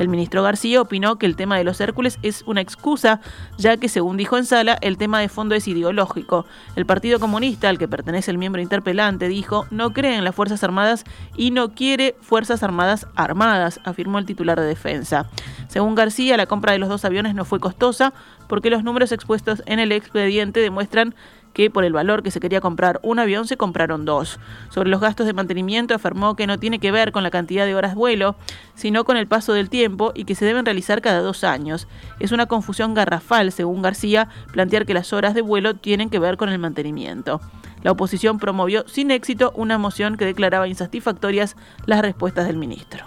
El 0.00 0.08
ministro 0.08 0.42
García 0.42 0.80
opinó 0.80 1.16
que 1.16 1.26
el 1.26 1.36
tema 1.36 1.58
de 1.58 1.64
los 1.64 1.78
Hércules 1.78 2.18
es 2.22 2.42
una 2.46 2.62
excusa, 2.62 3.20
ya 3.58 3.76
que, 3.76 3.90
según 3.90 4.16
dijo 4.16 4.38
en 4.38 4.46
sala, 4.46 4.78
el 4.80 4.96
tema 4.96 5.20
de 5.20 5.28
fondo 5.28 5.54
es 5.54 5.68
ideológico. 5.68 6.46
El 6.74 6.86
Partido 6.86 7.20
Comunista, 7.20 7.68
al 7.68 7.76
que 7.76 7.86
pertenece 7.86 8.30
el 8.30 8.38
miembro 8.38 8.62
interpelante, 8.62 9.28
dijo 9.28 9.66
no 9.70 9.92
cree 9.92 10.16
en 10.16 10.24
las 10.24 10.34
Fuerzas 10.34 10.64
Armadas 10.64 11.04
y 11.36 11.50
no 11.50 11.74
quiere 11.74 12.16
Fuerzas 12.22 12.62
Armadas 12.62 13.06
armadas, 13.14 13.78
afirmó 13.84 14.18
el 14.18 14.24
titular 14.24 14.58
de 14.58 14.64
defensa. 14.64 15.28
Según 15.68 15.94
García, 15.94 16.38
la 16.38 16.46
compra 16.46 16.72
de 16.72 16.78
los 16.78 16.88
dos 16.88 17.04
aviones 17.04 17.34
no 17.34 17.44
fue 17.44 17.60
costosa 17.60 18.14
porque 18.48 18.70
los 18.70 18.82
números 18.82 19.12
expuestos 19.12 19.62
en 19.66 19.80
el 19.80 19.92
expediente 19.92 20.60
demuestran 20.60 21.14
que 21.52 21.70
por 21.70 21.84
el 21.84 21.92
valor 21.92 22.22
que 22.22 22.30
se 22.30 22.40
quería 22.40 22.60
comprar 22.60 23.00
un 23.02 23.18
avión 23.18 23.46
se 23.46 23.56
compraron 23.56 24.04
dos. 24.04 24.38
Sobre 24.70 24.90
los 24.90 25.00
gastos 25.00 25.26
de 25.26 25.32
mantenimiento 25.32 25.94
afirmó 25.94 26.36
que 26.36 26.46
no 26.46 26.58
tiene 26.58 26.78
que 26.78 26.92
ver 26.92 27.12
con 27.12 27.22
la 27.22 27.30
cantidad 27.30 27.66
de 27.66 27.74
horas 27.74 27.94
vuelo, 27.94 28.36
sino 28.74 29.04
con 29.04 29.16
el 29.16 29.26
paso 29.26 29.52
del 29.52 29.68
tiempo 29.68 30.12
y 30.14 30.24
que 30.24 30.34
se 30.34 30.44
deben 30.44 30.64
realizar 30.64 31.00
cada 31.00 31.20
dos 31.20 31.44
años. 31.44 31.88
Es 32.18 32.32
una 32.32 32.46
confusión 32.46 32.94
garrafal, 32.94 33.52
según 33.52 33.82
García, 33.82 34.28
plantear 34.52 34.86
que 34.86 34.94
las 34.94 35.12
horas 35.12 35.34
de 35.34 35.42
vuelo 35.42 35.74
tienen 35.74 36.10
que 36.10 36.18
ver 36.18 36.36
con 36.36 36.48
el 36.48 36.58
mantenimiento. 36.58 37.40
La 37.82 37.92
oposición 37.92 38.38
promovió 38.38 38.86
sin 38.86 39.10
éxito 39.10 39.52
una 39.54 39.78
moción 39.78 40.16
que 40.16 40.26
declaraba 40.26 40.68
insatisfactorias 40.68 41.56
las 41.86 42.02
respuestas 42.02 42.46
del 42.46 42.56
ministro. 42.58 43.06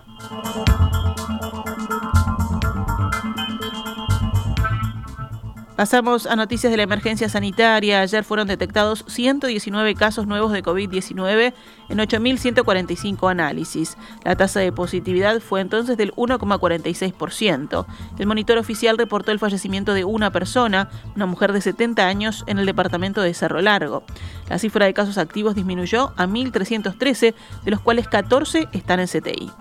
Pasamos 5.75 6.27
a 6.27 6.35
noticias 6.35 6.69
de 6.69 6.77
la 6.77 6.83
emergencia 6.83 7.27
sanitaria. 7.29 8.01
Ayer 8.01 8.23
fueron 8.23 8.47
detectados 8.47 9.03
119 9.07 9.95
casos 9.95 10.27
nuevos 10.27 10.51
de 10.51 10.61
COVID-19 10.61 11.51
en 11.89 11.97
8.145 11.97 13.31
análisis. 13.31 13.97
La 14.23 14.35
tasa 14.35 14.59
de 14.59 14.71
positividad 14.71 15.39
fue 15.39 15.61
entonces 15.61 15.97
del 15.97 16.13
1,46%. 16.13 17.87
El 18.19 18.27
monitor 18.27 18.59
oficial 18.59 18.99
reportó 18.99 19.31
el 19.31 19.39
fallecimiento 19.39 19.95
de 19.95 20.05
una 20.05 20.31
persona, 20.31 20.89
una 21.15 21.25
mujer 21.25 21.51
de 21.53 21.61
70 21.61 22.05
años, 22.05 22.43
en 22.45 22.59
el 22.59 22.67
departamento 22.67 23.21
de 23.21 23.33
Cerro 23.33 23.59
Largo. 23.59 24.03
La 24.49 24.59
cifra 24.59 24.85
de 24.85 24.93
casos 24.93 25.17
activos 25.17 25.55
disminuyó 25.55 26.13
a 26.17 26.27
1.313, 26.27 27.33
de 27.65 27.71
los 27.71 27.81
cuales 27.81 28.07
14 28.07 28.67
están 28.73 28.99
en 28.99 29.07
CTI. 29.07 29.51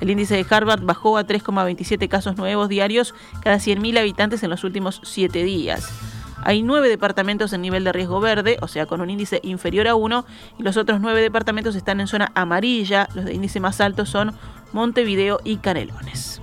El 0.00 0.10
índice 0.10 0.34
de 0.36 0.46
Harvard 0.48 0.82
bajó 0.82 1.18
a 1.18 1.26
3,27 1.26 2.08
casos 2.08 2.36
nuevos 2.36 2.68
diarios 2.68 3.14
cada 3.42 3.56
100.000 3.56 3.98
habitantes 3.98 4.42
en 4.42 4.50
los 4.50 4.64
últimos 4.64 5.00
7 5.04 5.44
días. 5.44 5.90
Hay 6.42 6.62
nueve 6.62 6.88
departamentos 6.88 7.52
en 7.52 7.60
nivel 7.60 7.84
de 7.84 7.92
riesgo 7.92 8.20
verde, 8.20 8.56
o 8.62 8.68
sea, 8.68 8.86
con 8.86 9.00
un 9.00 9.10
índice 9.10 9.40
inferior 9.42 9.88
a 9.88 9.94
1, 9.94 10.24
y 10.58 10.62
los 10.62 10.76
otros 10.76 11.00
nueve 11.00 11.20
departamentos 11.20 11.74
están 11.74 12.00
en 12.00 12.06
zona 12.06 12.32
amarilla. 12.34 13.08
Los 13.14 13.26
de 13.26 13.34
índice 13.34 13.60
más 13.60 13.80
alto 13.80 14.06
son 14.06 14.34
Montevideo 14.72 15.40
y 15.44 15.58
Canelones. 15.58 16.40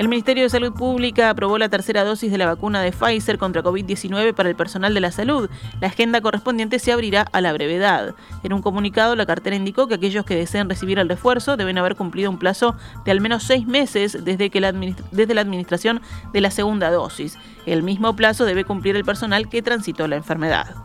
El 0.00 0.08
Ministerio 0.08 0.44
de 0.44 0.48
Salud 0.48 0.72
Pública 0.72 1.28
aprobó 1.28 1.58
la 1.58 1.68
tercera 1.68 2.04
dosis 2.04 2.32
de 2.32 2.38
la 2.38 2.46
vacuna 2.46 2.80
de 2.80 2.90
Pfizer 2.90 3.36
contra 3.36 3.62
COVID-19 3.62 4.32
para 4.32 4.48
el 4.48 4.56
personal 4.56 4.94
de 4.94 5.00
la 5.00 5.12
salud. 5.12 5.50
La 5.78 5.88
agenda 5.88 6.22
correspondiente 6.22 6.78
se 6.78 6.90
abrirá 6.90 7.26
a 7.32 7.42
la 7.42 7.52
brevedad. 7.52 8.14
En 8.42 8.54
un 8.54 8.62
comunicado, 8.62 9.14
la 9.14 9.26
cartera 9.26 9.56
indicó 9.56 9.88
que 9.88 9.96
aquellos 9.96 10.24
que 10.24 10.36
deseen 10.36 10.70
recibir 10.70 10.98
el 10.98 11.06
refuerzo 11.10 11.58
deben 11.58 11.76
haber 11.76 11.96
cumplido 11.96 12.30
un 12.30 12.38
plazo 12.38 12.76
de 13.04 13.10
al 13.10 13.20
menos 13.20 13.42
seis 13.42 13.66
meses 13.66 14.24
desde, 14.24 14.48
que 14.48 14.62
la 14.62 14.72
desde 14.72 15.34
la 15.34 15.42
administración 15.42 16.00
de 16.32 16.40
la 16.40 16.50
segunda 16.50 16.90
dosis. 16.90 17.36
El 17.66 17.82
mismo 17.82 18.16
plazo 18.16 18.46
debe 18.46 18.64
cumplir 18.64 18.96
el 18.96 19.04
personal 19.04 19.50
que 19.50 19.60
transitó 19.60 20.08
la 20.08 20.16
enfermedad. 20.16 20.76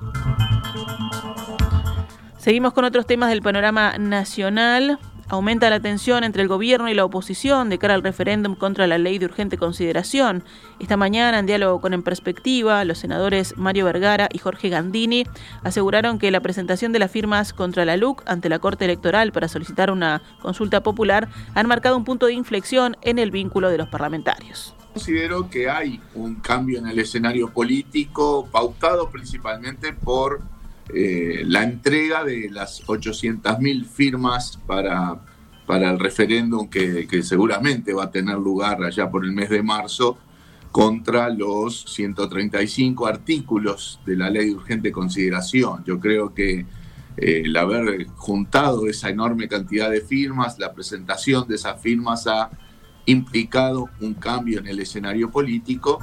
Seguimos 2.35 2.73
con 2.73 2.83
otros 2.83 3.07
temas 3.07 3.29
del 3.29 3.41
panorama 3.41 3.97
nacional. 3.97 4.99
Aumenta 5.27 5.71
la 5.71 5.79
tensión 5.79 6.23
entre 6.23 6.43
el 6.43 6.47
gobierno 6.47 6.87
y 6.87 6.93
la 6.93 7.03
oposición 7.03 7.69
de 7.69 7.79
cara 7.79 7.95
al 7.95 8.03
referéndum 8.03 8.55
contra 8.55 8.85
la 8.85 8.99
ley 8.99 9.17
de 9.17 9.25
urgente 9.25 9.57
consideración. 9.57 10.43
Esta 10.79 10.97
mañana, 10.97 11.39
en 11.39 11.47
diálogo 11.47 11.81
con 11.81 11.93
En 11.93 12.03
Perspectiva, 12.03 12.85
los 12.85 12.99
senadores 12.99 13.57
Mario 13.57 13.85
Vergara 13.85 14.29
y 14.31 14.37
Jorge 14.37 14.69
Gandini 14.69 15.25
aseguraron 15.63 16.19
que 16.19 16.29
la 16.29 16.41
presentación 16.41 16.91
de 16.91 16.99
las 16.99 17.09
firmas 17.09 17.53
contra 17.53 17.85
la 17.85 17.97
LUC 17.97 18.21
ante 18.27 18.49
la 18.49 18.59
Corte 18.59 18.85
Electoral 18.85 19.31
para 19.31 19.47
solicitar 19.47 19.89
una 19.89 20.21
consulta 20.41 20.83
popular 20.83 21.27
han 21.55 21.67
marcado 21.67 21.97
un 21.97 22.05
punto 22.05 22.27
de 22.27 22.33
inflexión 22.33 22.95
en 23.01 23.17
el 23.17 23.31
vínculo 23.31 23.69
de 23.69 23.79
los 23.79 23.87
parlamentarios. 23.87 24.75
Considero 24.93 25.49
que 25.49 25.69
hay 25.69 25.99
un 26.13 26.35
cambio 26.35 26.79
en 26.79 26.87
el 26.87 26.99
escenario 26.99 27.49
político 27.49 28.47
pautado 28.51 29.09
principalmente 29.09 29.91
por 29.91 30.41
eh, 30.93 31.43
la 31.45 31.63
entrega 31.63 32.23
de 32.23 32.49
las 32.49 32.85
800.000 32.85 33.85
firmas 33.85 34.59
para, 34.67 35.19
para 35.65 35.89
el 35.89 35.99
referéndum 35.99 36.69
que, 36.69 37.07
seguramente 37.23 37.93
va 37.93 38.05
a 38.05 38.11
tener 38.11 38.37
lugar 38.37 38.83
allá 38.83 39.09
por 39.09 39.25
el 39.25 39.31
mes 39.31 39.49
de 39.49 39.63
marzo 39.63 40.17
contra 40.71 41.29
los 41.29 41.85
135 41.85 43.07
artículos 43.07 43.99
de 44.05 44.15
la 44.17 44.29
ley 44.29 44.49
de 44.49 44.55
urgente 44.55 44.91
consideración. 44.91 45.83
Yo 45.85 45.99
creo 45.99 46.33
que 46.33 46.65
eh, 47.17 47.41
el 47.45 47.55
haber 47.57 48.07
juntado 48.17 48.87
esa 48.87 49.09
enorme 49.09 49.47
cantidad 49.47 49.89
de 49.89 50.01
firmas, 50.01 50.59
la 50.59 50.73
presentación 50.73 51.47
de 51.47 51.55
esas 51.55 51.81
firmas 51.81 52.27
ha 52.27 52.51
implicado 53.05 53.89
un 54.01 54.13
cambio 54.15 54.59
en 54.59 54.67
el 54.67 54.79
escenario 54.79 55.31
político. 55.31 55.99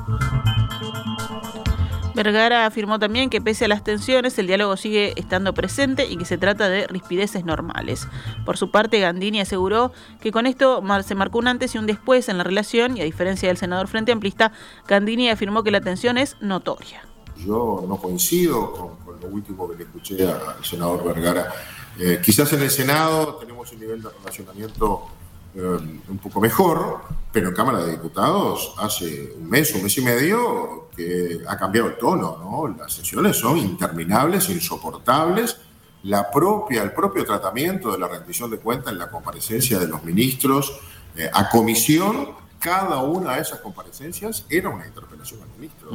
Vergara 2.14 2.66
afirmó 2.66 2.98
también 2.98 3.30
que 3.30 3.40
pese 3.40 3.64
a 3.64 3.68
las 3.68 3.84
tensiones, 3.84 4.38
el 4.38 4.46
diálogo 4.46 4.76
sigue 4.76 5.12
estando 5.16 5.54
presente 5.54 6.06
y 6.06 6.16
que 6.16 6.24
se 6.24 6.38
trata 6.38 6.68
de 6.68 6.86
rispideces 6.86 7.44
normales. 7.44 8.06
Por 8.44 8.56
su 8.56 8.70
parte, 8.70 9.00
Gandini 9.00 9.40
aseguró 9.40 9.92
que 10.20 10.32
con 10.32 10.46
esto 10.46 10.82
se 11.04 11.14
marcó 11.14 11.38
un 11.38 11.48
antes 11.48 11.74
y 11.74 11.78
un 11.78 11.86
después 11.86 12.28
en 12.28 12.38
la 12.38 12.44
relación 12.44 12.96
y 12.96 13.00
a 13.00 13.04
diferencia 13.04 13.48
del 13.48 13.56
senador 13.56 13.88
Frente 13.88 14.12
Amplista, 14.12 14.52
Gandini 14.86 15.30
afirmó 15.30 15.62
que 15.62 15.70
la 15.70 15.80
tensión 15.80 16.18
es 16.18 16.36
notoria. 16.40 17.02
Yo 17.36 17.84
no 17.88 17.96
coincido 17.96 18.72
con, 18.72 19.20
lo 19.20 19.28
último 19.28 19.70
que 19.70 19.76
le 19.76 19.84
escuché 19.84 20.28
al 20.28 20.64
senador 20.64 21.04
Vergara. 21.04 21.52
Eh, 21.98 22.20
quizás 22.24 22.52
en 22.52 22.62
el 22.62 22.70
Senado 22.70 23.36
tenemos 23.36 23.70
un 23.72 23.80
nivel 23.80 24.02
de 24.02 24.08
relacionamiento 24.10 25.08
un 25.54 26.18
poco 26.22 26.40
mejor, 26.40 27.02
pero 27.32 27.48
en 27.48 27.54
Cámara 27.54 27.84
de 27.84 27.92
Diputados 27.92 28.74
hace 28.78 29.32
un 29.38 29.48
mes, 29.48 29.74
un 29.74 29.82
mes 29.82 29.96
y 29.98 30.00
medio 30.02 30.88
que 30.96 31.40
ha 31.46 31.56
cambiado 31.56 31.88
el 31.88 31.98
tono, 31.98 32.38
¿no? 32.38 32.76
Las 32.76 32.92
sesiones 32.92 33.36
son 33.36 33.58
interminables, 33.58 34.48
insoportables. 34.48 35.56
La 36.04 36.30
propia, 36.30 36.82
el 36.82 36.92
propio 36.92 37.24
tratamiento 37.24 37.92
de 37.92 37.98
la 37.98 38.08
rendición 38.08 38.50
de 38.50 38.58
cuentas 38.58 38.92
en 38.92 38.98
la 38.98 39.08
comparecencia 39.08 39.78
de 39.78 39.86
los 39.86 40.02
ministros 40.02 40.72
eh, 41.16 41.30
a 41.32 41.48
comisión, 41.48 42.30
cada 42.58 43.02
una 43.02 43.36
de 43.36 43.42
esas 43.42 43.60
comparecencias 43.60 44.46
era 44.48 44.68
una 44.68 44.86
interpelación 44.86 45.40
al 45.42 45.48
ministro. 45.58 45.90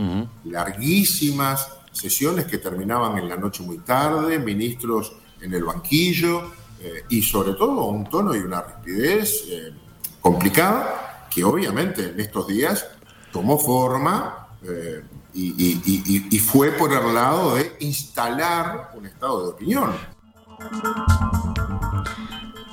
Larguísimas 0.45 1.69
sesiones 1.91 2.45
que 2.45 2.57
terminaban 2.57 3.17
en 3.17 3.27
la 3.27 3.37
noche 3.37 3.63
muy 3.63 3.79
tarde, 3.79 4.37
ministros 4.39 5.13
en 5.41 5.53
el 5.53 5.63
banquillo, 5.63 6.51
eh, 6.79 7.03
y 7.09 7.21
sobre 7.21 7.53
todo 7.53 7.85
un 7.85 8.07
tono 8.07 8.35
y 8.35 8.39
una 8.39 8.61
rapidez 8.61 9.45
eh, 9.49 9.73
complicada 10.21 11.27
que 11.29 11.43
obviamente 11.43 12.09
en 12.09 12.19
estos 12.19 12.47
días 12.47 12.85
tomó 13.31 13.57
forma 13.57 14.47
eh, 14.63 15.03
y, 15.33 16.39
fue 16.39 16.71
por 16.71 16.91
el 16.91 17.13
lado 17.13 17.55
de 17.55 17.75
instalar 17.79 18.91
un 18.95 19.05
estado 19.05 19.43
de 19.43 19.49
opinión. 19.49 19.93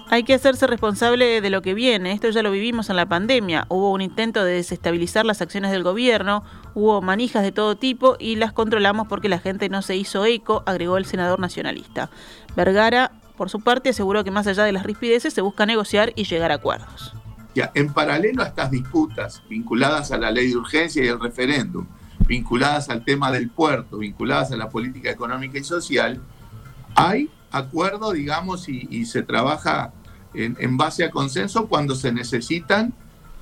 Hay 0.08 0.22
que 0.22 0.34
hacerse 0.34 0.66
responsable 0.66 1.40
de 1.40 1.50
lo 1.50 1.60
que 1.60 1.74
viene. 1.74 2.12
Esto 2.12 2.30
ya 2.30 2.42
lo 2.42 2.50
vivimos 2.50 2.88
en 2.88 2.96
la 2.96 3.06
pandemia. 3.06 3.66
Hubo 3.68 3.90
un 3.90 4.00
intento 4.00 4.44
de 4.44 4.54
desestabilizar 4.54 5.26
las 5.26 5.42
acciones 5.42 5.72
del 5.72 5.82
gobierno, 5.82 6.44
hubo 6.74 7.02
manijas 7.02 7.42
de 7.42 7.52
todo 7.52 7.76
tipo 7.76 8.16
y 8.18 8.36
las 8.36 8.52
controlamos 8.52 9.08
porque 9.08 9.28
la 9.28 9.40
gente 9.40 9.68
no 9.68 9.82
se 9.82 9.96
hizo 9.96 10.24
eco, 10.24 10.62
agregó 10.66 10.96
el 10.96 11.04
senador 11.04 11.40
nacionalista. 11.40 12.10
Vergara 12.54 13.10
por 13.36 13.50
su 13.50 13.60
parte, 13.60 13.90
aseguró 13.90 14.24
que 14.24 14.30
más 14.30 14.46
allá 14.46 14.64
de 14.64 14.72
las 14.72 14.84
rispideces 14.84 15.34
se 15.34 15.40
busca 15.40 15.66
negociar 15.66 16.12
y 16.16 16.24
llegar 16.24 16.52
a 16.52 16.56
acuerdos. 16.56 17.14
Ya, 17.54 17.70
en 17.74 17.92
paralelo 17.92 18.42
a 18.42 18.46
estas 18.46 18.70
disputas 18.70 19.42
vinculadas 19.48 20.10
a 20.10 20.18
la 20.18 20.30
ley 20.30 20.48
de 20.48 20.56
urgencia 20.56 21.04
y 21.04 21.08
el 21.08 21.20
referéndum, 21.20 21.86
vinculadas 22.26 22.88
al 22.88 23.04
tema 23.04 23.30
del 23.30 23.50
puerto, 23.50 23.98
vinculadas 23.98 24.50
a 24.50 24.56
la 24.56 24.68
política 24.68 25.10
económica 25.10 25.58
y 25.58 25.64
social, 25.64 26.20
hay 26.94 27.30
acuerdo, 27.50 28.12
digamos, 28.12 28.68
y, 28.68 29.04
se 29.06 29.22
trabaja 29.22 29.92
en, 30.34 30.76
base 30.76 31.04
a 31.04 31.10
consenso 31.10 31.68
cuando 31.68 31.94
se 31.94 32.12
necesitan 32.12 32.92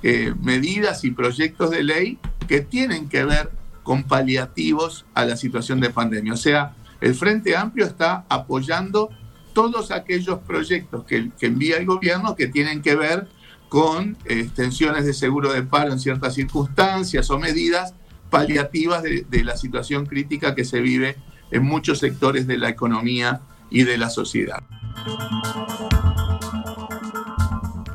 eh, 0.03 0.33
medidas 0.39 1.03
y 1.03 1.11
proyectos 1.11 1.71
de 1.71 1.83
ley 1.83 2.19
que 2.47 2.61
tienen 2.61 3.09
que 3.09 3.23
ver 3.25 3.51
con 3.81 4.03
paliativos 4.03 5.05
a 5.13 5.25
la 5.25 5.37
situación 5.37 5.79
de 5.79 5.89
pandemia. 5.89 6.33
O 6.33 6.37
sea, 6.37 6.73
el 7.01 7.15
Frente 7.15 7.55
Amplio 7.55 7.85
está 7.85 8.25
apoyando 8.29 9.09
todos 9.53 9.91
aquellos 9.91 10.39
proyectos 10.39 11.05
que, 11.05 11.31
envía 11.41 11.77
el 11.77 11.85
gobierno 11.85 12.35
que 12.35 12.47
tienen 12.47 12.81
que 12.81 12.95
ver 12.95 13.27
con 13.69 14.17
extensiones 14.25 15.05
de 15.05 15.13
seguro 15.13 15.53
de 15.53 15.63
paro 15.63 15.91
en 15.91 15.99
ciertas 15.99 16.35
circunstancias 16.35 17.29
o 17.29 17.39
medidas 17.39 17.93
paliativas 18.29 19.03
de, 19.03 19.25
de 19.29 19.43
la 19.43 19.57
situación 19.57 20.05
crítica 20.05 20.55
que 20.55 20.65
se 20.65 20.81
vive 20.81 21.17
en 21.51 21.63
muchos 21.63 21.99
sectores 21.99 22.47
de 22.47 22.57
la 22.57 22.69
economía 22.69 23.41
y 23.69 23.83
de 23.83 23.97
la 23.97 24.09
sociedad. 24.09 24.63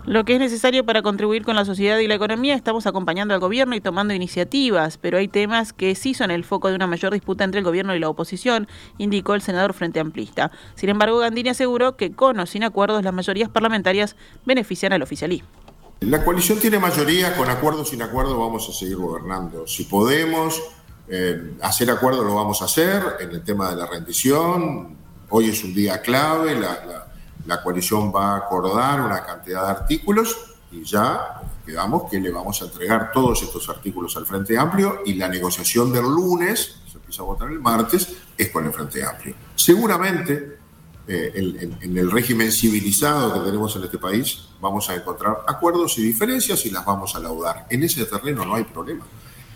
Lo 0.09 0.25
que 0.25 0.33
es 0.33 0.41
necesario 0.41 0.87
para 0.87 1.03
contribuir 1.03 1.45
con 1.45 1.55
la 1.55 1.67
sociedad 1.67 1.99
y 1.99 2.07
la 2.07 2.15
economía, 2.15 2.55
estamos 2.55 2.87
acompañando 2.87 3.35
al 3.35 3.41
gobierno 3.41 3.77
y 3.77 3.83
tomando 3.83 4.15
iniciativas, 4.15 4.97
pero 4.97 5.19
hay 5.19 5.29
temas 5.29 5.75
que 5.75 5.95
sí 5.95 6.15
son 6.15 6.31
el 6.31 6.45
foco 6.45 6.71
de 6.71 6.77
una 6.77 6.87
mayor 6.87 7.13
disputa 7.13 7.45
entre 7.45 7.59
el 7.59 7.65
gobierno 7.67 7.95
y 7.95 7.99
la 7.99 8.09
oposición, 8.09 8.69
indicó 8.97 9.35
el 9.35 9.43
senador 9.43 9.75
Frente 9.75 10.01
Amplista. 10.01 10.51
Sin 10.77 10.89
embargo, 10.89 11.19
Gandini 11.19 11.51
aseguró 11.51 11.99
que 11.99 12.13
con 12.13 12.41
o 12.41 12.47
sin 12.47 12.65
acuerdos 12.65 13.05
las 13.05 13.13
mayorías 13.13 13.51
parlamentarias 13.51 14.17
benefician 14.47 14.95
al 14.95 15.03
oficialismo. 15.03 15.47
La 16.01 16.25
coalición 16.25 16.59
tiene 16.59 16.79
mayoría, 16.79 17.37
con 17.37 17.51
acuerdo 17.51 17.83
o 17.83 17.85
sin 17.85 18.01
acuerdo 18.01 18.39
vamos 18.39 18.67
a 18.67 18.73
seguir 18.73 18.97
gobernando. 18.97 19.67
Si 19.67 19.85
podemos 19.85 20.59
eh, 21.07 21.53
hacer 21.61 21.91
acuerdo 21.91 22.25
lo 22.25 22.35
vamos 22.35 22.63
a 22.63 22.65
hacer 22.65 23.03
en 23.21 23.31
el 23.33 23.43
tema 23.45 23.69
de 23.69 23.77
la 23.77 23.85
rendición. 23.85 24.97
Hoy 25.29 25.51
es 25.51 25.63
un 25.63 25.75
día 25.75 26.01
clave, 26.01 26.55
la 26.55 26.83
la 26.87 27.08
coalición 27.63 28.13
va 28.15 28.35
a 28.35 28.37
acordar 28.39 29.01
una 29.01 29.25
cantidad 29.25 29.65
de 29.65 29.71
artículos 29.71 30.37
y 30.71 30.85
ya 30.85 31.41
quedamos 31.65 32.11
que 32.11 32.21
le 32.21 32.31
vamos 32.31 32.61
a 32.61 32.67
entregar 32.67 33.11
todos 33.13 33.43
estos 33.43 33.69
artículos 33.69 34.17
al 34.17 34.27
Frente 34.27 34.59
Amplio 34.59 35.01
y 35.07 35.15
la 35.15 35.29
negociación 35.29 35.93
del 35.93 36.05
lunes, 36.05 36.77
se 36.91 36.99
empieza 36.99 37.23
a 37.23 37.27
votar 37.27 37.51
el 37.51 37.61
martes, 37.61 38.09
es 38.37 38.51
con 38.51 38.67
el 38.67 38.73
Frente 38.73 39.05
Amplio. 39.05 39.35
Seguramente 39.55 40.59
eh, 41.11 41.33
en, 41.81 41.97
el 41.97 42.11
régimen 42.11 42.53
civilizado 42.53 43.33
que 43.33 43.41
tenemos 43.41 43.75
en 43.77 43.85
este 43.85 43.97
país, 43.97 44.49
vamos 44.61 44.91
a 44.91 44.95
encontrar 44.95 45.39
acuerdos 45.47 45.97
y 45.99 46.03
diferencias 46.03 46.67
y 46.67 46.71
las 46.71 46.85
vamos 46.85 47.17
a 47.17 47.21
laudar. 47.21 47.67
En 47.71 47.83
ese 47.83 48.05
terreno 48.05 48.45
no 48.45 48.55
hay 48.55 48.65
problema. 48.65 49.07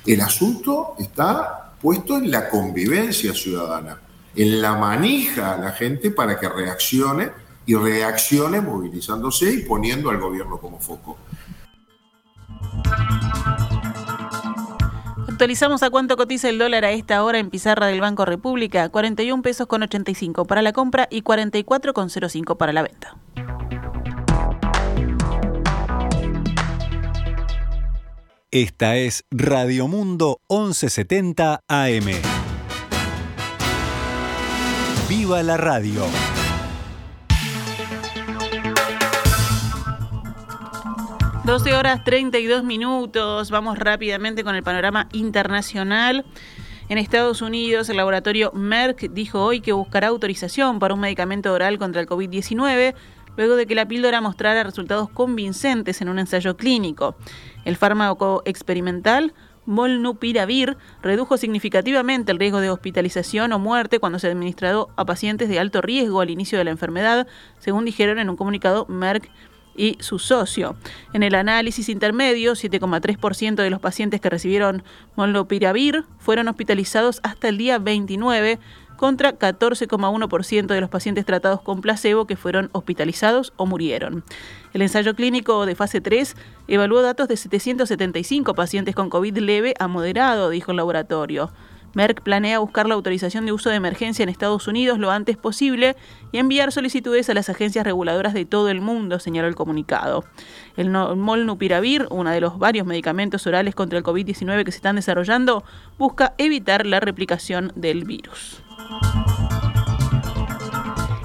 El 0.06 0.22
asunto 0.22 0.94
está 0.98 1.74
puesto 1.80 2.16
en 2.16 2.30
la 2.30 2.48
convivencia 2.48 3.34
ciudadana, 3.34 4.00
en 4.34 4.62
la 4.62 4.76
manija 4.76 5.52
a 5.52 5.58
la 5.58 5.72
gente 5.72 6.10
para 6.10 6.40
que 6.40 6.48
reaccione 6.48 7.30
y 7.66 7.74
reaccione 7.74 8.60
movilizándose 8.60 9.52
y 9.52 9.58
poniendo 9.62 10.10
al 10.10 10.18
gobierno 10.18 10.58
como 10.58 10.78
foco. 10.80 11.16
Actualizamos 15.28 15.82
a 15.82 15.90
cuánto 15.90 16.16
cotiza 16.16 16.48
el 16.48 16.58
dólar 16.58 16.84
a 16.84 16.92
esta 16.92 17.24
hora 17.24 17.38
en 17.38 17.50
pizarra 17.50 17.86
del 17.86 18.00
Banco 18.00 18.24
República, 18.24 18.88
41 18.88 19.42
pesos 19.42 19.66
con 19.66 19.82
85 19.82 20.44
para 20.44 20.62
la 20.62 20.72
compra 20.72 21.08
y 21.10 21.22
44 21.22 21.94
con 21.94 22.10
05 22.10 22.56
para 22.56 22.72
la 22.72 22.82
venta. 22.82 23.16
Esta 28.52 28.96
es 28.96 29.24
Radio 29.30 29.88
Mundo 29.88 30.40
1170 30.50 31.62
AM. 31.66 32.06
¡Viva 35.08 35.42
la 35.42 35.56
radio! 35.56 36.04
12 41.44 41.74
horas 41.74 42.04
32 42.04 42.62
minutos. 42.62 43.50
Vamos 43.50 43.76
rápidamente 43.76 44.44
con 44.44 44.54
el 44.54 44.62
panorama 44.62 45.08
internacional. 45.12 46.24
En 46.88 46.98
Estados 46.98 47.42
Unidos, 47.42 47.88
el 47.88 47.96
laboratorio 47.96 48.52
Merck 48.54 49.10
dijo 49.10 49.42
hoy 49.42 49.60
que 49.60 49.72
buscará 49.72 50.08
autorización 50.08 50.78
para 50.78 50.94
un 50.94 51.00
medicamento 51.00 51.52
oral 51.52 51.78
contra 51.78 52.00
el 52.00 52.06
COVID-19 52.06 52.94
luego 53.36 53.56
de 53.56 53.66
que 53.66 53.74
la 53.74 53.88
píldora 53.88 54.20
mostrara 54.20 54.62
resultados 54.62 55.08
convincentes 55.08 56.00
en 56.00 56.10
un 56.10 56.20
ensayo 56.20 56.56
clínico. 56.56 57.16
El 57.64 57.76
fármaco 57.76 58.42
experimental 58.44 59.34
Molnupiravir 59.64 60.76
redujo 61.02 61.36
significativamente 61.36 62.32
el 62.32 62.38
riesgo 62.38 62.60
de 62.60 62.70
hospitalización 62.70 63.52
o 63.52 63.60
muerte 63.60 64.00
cuando 64.00 64.18
se 64.18 64.26
administró 64.26 64.88
a 64.96 65.04
pacientes 65.04 65.48
de 65.48 65.60
alto 65.60 65.80
riesgo 65.80 66.20
al 66.20 66.30
inicio 66.30 66.58
de 66.58 66.64
la 66.64 66.72
enfermedad, 66.72 67.28
según 67.58 67.84
dijeron 67.84 68.18
en 68.18 68.28
un 68.28 68.36
comunicado 68.36 68.86
Merck 68.86 69.30
y 69.76 69.96
su 70.00 70.18
socio. 70.18 70.76
En 71.12 71.22
el 71.22 71.34
análisis 71.34 71.88
intermedio, 71.88 72.52
7,3% 72.52 73.54
de 73.54 73.70
los 73.70 73.80
pacientes 73.80 74.20
que 74.20 74.30
recibieron 74.30 74.82
molnupiravir 75.16 76.04
fueron 76.18 76.48
hospitalizados 76.48 77.20
hasta 77.22 77.48
el 77.48 77.58
día 77.58 77.78
29 77.78 78.58
contra 79.02 79.36
14,1% 79.36 80.66
de 80.66 80.80
los 80.80 80.88
pacientes 80.88 81.26
tratados 81.26 81.60
con 81.60 81.80
placebo 81.80 82.26
que 82.28 82.36
fueron 82.36 82.70
hospitalizados 82.70 83.52
o 83.56 83.66
murieron. 83.66 84.22
El 84.74 84.82
ensayo 84.82 85.16
clínico 85.16 85.66
de 85.66 85.74
fase 85.74 86.00
3 86.00 86.36
evaluó 86.68 87.02
datos 87.02 87.26
de 87.26 87.36
775 87.36 88.54
pacientes 88.54 88.94
con 88.94 89.10
COVID 89.10 89.38
leve 89.38 89.74
a 89.80 89.88
moderado, 89.88 90.50
dijo 90.50 90.70
el 90.70 90.76
laboratorio. 90.76 91.50
Merck 91.94 92.22
planea 92.22 92.58
buscar 92.58 92.86
la 92.86 92.94
autorización 92.94 93.46
de 93.46 93.52
uso 93.52 93.70
de 93.70 93.76
emergencia 93.76 94.22
en 94.22 94.28
Estados 94.28 94.66
Unidos 94.66 94.98
lo 94.98 95.10
antes 95.10 95.36
posible 95.36 95.96
y 96.32 96.38
enviar 96.38 96.72
solicitudes 96.72 97.28
a 97.28 97.34
las 97.34 97.48
agencias 97.48 97.84
reguladoras 97.84 98.34
de 98.34 98.44
todo 98.44 98.68
el 98.68 98.80
mundo, 98.80 99.18
señaló 99.18 99.48
el 99.48 99.54
comunicado. 99.54 100.24
El 100.76 100.90
molnupiravir, 100.90 102.06
uno 102.10 102.30
de 102.30 102.40
los 102.40 102.58
varios 102.58 102.86
medicamentos 102.86 103.46
orales 103.46 103.74
contra 103.74 103.98
el 103.98 104.04
COVID-19 104.04 104.64
que 104.64 104.72
se 104.72 104.76
están 104.76 104.96
desarrollando, 104.96 105.64
busca 105.98 106.34
evitar 106.38 106.86
la 106.86 107.00
replicación 107.00 107.72
del 107.74 108.04
virus. 108.04 108.62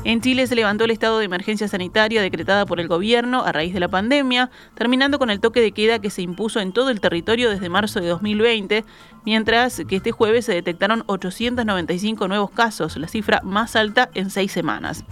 En 0.07 0.21
Chile 0.21 0.47
se 0.47 0.55
levantó 0.55 0.85
el 0.85 0.91
estado 0.91 1.19
de 1.19 1.25
emergencia 1.25 1.67
sanitaria 1.67 2.21
decretada 2.21 2.65
por 2.65 2.79
el 2.79 2.87
gobierno 2.87 3.43
a 3.43 3.51
raíz 3.51 3.73
de 3.73 3.81
la 3.81 3.89
pandemia, 3.89 4.49
terminando 4.73 5.19
con 5.19 5.29
el 5.29 5.41
toque 5.41 5.59
de 5.59 5.73
queda 5.73 5.99
que 5.99 6.09
se 6.09 6.21
impuso 6.21 6.61
en 6.61 6.71
todo 6.71 6.91
el 6.91 7.01
territorio 7.01 7.49
desde 7.49 7.67
marzo 7.67 7.99
de 7.99 8.07
2020, 8.07 8.85
mientras 9.25 9.81
que 9.85 9.97
este 9.97 10.13
jueves 10.13 10.45
se 10.45 10.53
detectaron 10.53 11.03
895 11.07 12.29
nuevos 12.29 12.51
casos, 12.51 12.95
la 12.95 13.09
cifra 13.09 13.41
más 13.43 13.75
alta 13.75 14.09
en 14.13 14.29
seis 14.29 14.53
semanas. 14.53 15.03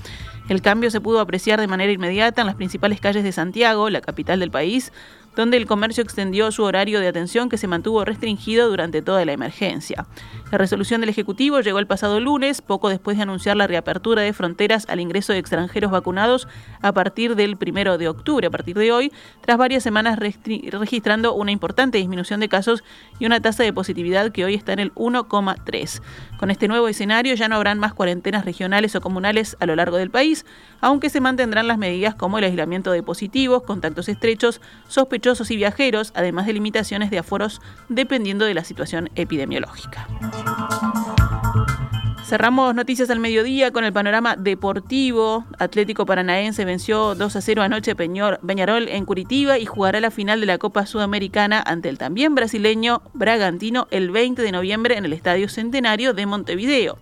El 0.47 0.61
cambio 0.61 0.89
se 0.89 1.01
pudo 1.01 1.19
apreciar 1.19 1.59
de 1.59 1.67
manera 1.67 1.91
inmediata 1.91 2.39
en 2.39 2.47
las 2.47 2.55
principales 2.55 3.01
calles 3.01 3.25
de 3.25 3.33
Santiago, 3.33 3.89
la 3.89 3.99
capital 3.99 4.39
del 4.39 4.51
país, 4.51 4.93
donde 5.35 5.57
el 5.57 5.65
comercio 5.65 6.03
extendió 6.03 6.51
su 6.51 6.63
horario 6.63 6.99
de 6.99 7.07
atención 7.07 7.49
que 7.49 7.57
se 7.57 7.67
mantuvo 7.67 8.05
restringido 8.05 8.69
durante 8.69 9.01
toda 9.01 9.25
la 9.25 9.33
emergencia. 9.33 10.05
La 10.51 10.57
resolución 10.57 11.01
del 11.01 11.09
Ejecutivo 11.09 11.59
llegó 11.59 11.79
el 11.79 11.87
pasado 11.87 12.19
lunes, 12.19 12.61
poco 12.61 12.89
después 12.89 13.17
de 13.17 13.23
anunciar 13.23 13.57
la 13.57 13.67
reapertura 13.67 14.21
de 14.21 14.31
fronteras 14.31 14.85
al 14.87 14.99
ingreso 14.99 15.33
de 15.33 15.39
extranjeros 15.39 15.91
vacunados 15.91 16.47
a 16.81 16.93
partir 16.93 17.35
del 17.35 17.57
primero 17.57 17.97
de 17.97 18.07
octubre, 18.07 18.47
a 18.47 18.51
partir 18.51 18.77
de 18.77 18.91
hoy, 18.91 19.11
tras 19.41 19.57
varias 19.57 19.83
semanas 19.83 20.17
registrando 20.17 21.33
una 21.33 21.51
importante 21.51 21.97
disminución 21.97 22.39
de 22.39 22.49
casos 22.49 22.83
y 23.19 23.25
una 23.25 23.41
tasa 23.41 23.63
de 23.63 23.73
positividad 23.73 24.31
que 24.31 24.45
hoy 24.45 24.53
está 24.53 24.73
en 24.73 24.79
el 24.79 24.93
1,3. 24.95 26.01
Con 26.37 26.51
este 26.51 26.67
nuevo 26.67 26.87
escenario 26.87 27.35
ya 27.35 27.49
no 27.49 27.55
habrán 27.55 27.79
más 27.79 27.93
cuarentenas 27.93 28.45
regionales 28.45 28.95
o 28.95 29.01
comunales 29.01 29.57
a 29.59 29.65
lo 29.65 29.75
largo 29.75 29.97
del 29.97 30.11
país, 30.11 30.45
aunque 30.79 31.09
se 31.09 31.21
mantendrán 31.21 31.67
las 31.67 31.77
medidas 31.77 32.15
como 32.15 32.37
el 32.37 32.43
aislamiento 32.43 32.91
de 32.91 33.03
positivos, 33.03 33.63
contactos 33.63 34.09
estrechos, 34.09 34.61
sospechosos 34.87 35.24
y 35.25 35.55
viajeros, 35.55 36.11
además 36.15 36.45
de 36.45 36.53
limitaciones 36.53 37.09
de 37.09 37.17
aforos 37.17 37.59
dependiendo 37.89 38.45
de 38.45 38.53
la 38.53 38.63
situación 38.63 39.09
epidemiológica. 39.15 40.07
Cerramos 42.23 42.75
noticias 42.75 43.09
al 43.09 43.19
mediodía 43.19 43.71
con 43.71 43.83
el 43.85 43.93
panorama 43.93 44.35
deportivo. 44.35 45.45
Atlético 45.57 46.05
Paranaense 46.05 46.63
venció 46.63 47.15
2 47.15 47.35
a 47.35 47.41
0 47.41 47.63
anoche 47.63 47.95
Peñarol 47.95 48.87
en 48.87 49.05
Curitiba 49.05 49.57
y 49.57 49.65
jugará 49.65 49.99
la 49.99 50.11
final 50.11 50.39
de 50.39 50.45
la 50.45 50.59
Copa 50.59 50.85
Sudamericana 50.85 51.63
ante 51.65 51.89
el 51.89 51.97
también 51.97 52.35
brasileño 52.35 53.01
Bragantino 53.13 53.87
el 53.89 54.11
20 54.11 54.43
de 54.43 54.51
noviembre 54.51 54.97
en 54.97 55.05
el 55.05 55.13
Estadio 55.13 55.49
Centenario 55.49 56.13
de 56.13 56.25
Montevideo. 56.27 56.99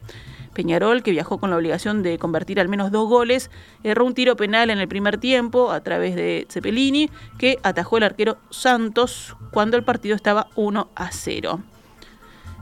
Peñarol, 0.53 1.03
que 1.03 1.11
viajó 1.11 1.39
con 1.39 1.49
la 1.49 1.57
obligación 1.57 2.03
de 2.03 2.17
convertir 2.17 2.59
al 2.59 2.69
menos 2.69 2.91
dos 2.91 3.07
goles, 3.09 3.51
erró 3.83 4.05
un 4.05 4.13
tiro 4.13 4.35
penal 4.35 4.69
en 4.69 4.79
el 4.79 4.87
primer 4.87 5.17
tiempo 5.17 5.71
a 5.71 5.81
través 5.81 6.15
de 6.15 6.47
Cepelini, 6.49 7.09
que 7.37 7.57
atajó 7.63 7.97
el 7.97 8.03
arquero 8.03 8.37
Santos 8.49 9.35
cuando 9.51 9.77
el 9.77 9.83
partido 9.83 10.15
estaba 10.15 10.47
1 10.55 10.89
a 10.95 11.11
0. 11.11 11.59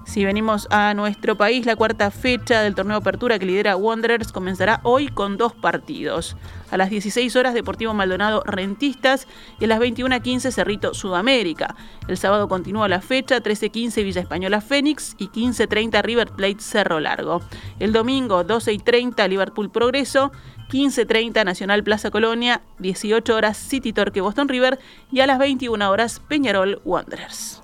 Si 0.06 0.26
venimos 0.26 0.68
a 0.72 0.94
nuestro 0.94 1.38
país, 1.38 1.66
la 1.66 1.76
cuarta 1.76 2.12
fecha 2.12 2.62
del 2.62 2.76
torneo 2.76 2.98
Apertura 2.98 3.40
que 3.40 3.46
lidera 3.46 3.76
Wanderers 3.78 4.32
comenzará 4.32 4.82
hoy 4.84 5.08
con 5.08 5.38
dos 5.38 5.54
partidos. 5.54 6.36
A 6.72 6.78
las 6.78 6.90
16 6.90 7.36
horas 7.36 7.54
Deportivo 7.54 7.94
Maldonado 7.94 8.44
Rentistas 8.46 9.28
y 9.60 9.66
a 9.66 9.68
las 9.68 9.80
21.15 9.80 10.52
Cerrito 10.52 10.94
Sudamérica. 10.94 11.76
El 12.08 12.18
sábado 12.18 12.48
continúa 12.48 12.88
la 12.88 13.02
fecha, 13.02 13.42
13.15 13.42 14.04
Villa 14.04 14.22
Española 14.22 14.60
Fénix 14.60 15.16
y 15.18 15.28
15.30 15.28 16.02
River 16.02 16.30
Plate 16.32 16.60
Cerro 16.60 17.00
Largo. 17.00 17.42
El 17.80 17.94
domingo 17.94 18.44
12.30 18.44 19.30
Liverpool 19.30 19.72
Progreso, 19.72 20.32
15.30 20.72 21.46
Nacional 21.46 21.84
Plaza 21.84 22.12
Colonia, 22.12 22.62
18 22.80 23.36
horas 23.36 23.58
City 23.58 23.94
Torque 23.94 24.22
Boston 24.22 24.50
River 24.50 24.80
y 25.12 25.20
a 25.20 25.28
las 25.28 25.40
21 25.40 25.90
horas 25.90 26.22
Peñarol 26.28 26.82
Wanderers. 26.84 27.62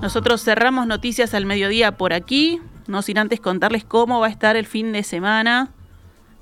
Nosotros 0.00 0.44
cerramos 0.44 0.86
noticias 0.86 1.34
al 1.34 1.44
mediodía 1.44 1.96
por 1.96 2.12
aquí, 2.12 2.60
no 2.86 3.02
sin 3.02 3.18
antes 3.18 3.40
contarles 3.40 3.84
cómo 3.84 4.20
va 4.20 4.28
a 4.28 4.30
estar 4.30 4.54
el 4.54 4.64
fin 4.64 4.92
de 4.92 5.02
semana, 5.02 5.70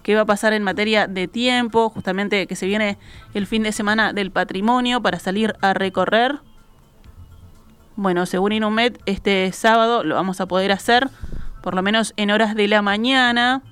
qué 0.02 0.14
va 0.14 0.20
a 0.20 0.26
pasar 0.26 0.52
en 0.52 0.62
materia 0.62 1.06
de 1.06 1.26
tiempo, 1.26 1.88
justamente 1.88 2.46
que 2.46 2.54
se 2.54 2.66
viene 2.66 2.98
el 3.32 3.46
fin 3.46 3.62
de 3.62 3.72
semana 3.72 4.12
del 4.12 4.30
patrimonio 4.30 5.00
para 5.00 5.18
salir 5.18 5.56
a 5.62 5.72
recorrer. 5.72 6.38
Bueno, 7.96 8.26
según 8.26 8.52
Inumet, 8.52 9.00
este 9.06 9.50
sábado 9.52 10.04
lo 10.04 10.16
vamos 10.16 10.42
a 10.42 10.46
poder 10.46 10.70
hacer, 10.70 11.08
por 11.62 11.74
lo 11.74 11.82
menos 11.82 12.12
en 12.18 12.30
horas 12.30 12.54
de 12.54 12.68
la 12.68 12.82
mañana. 12.82 13.62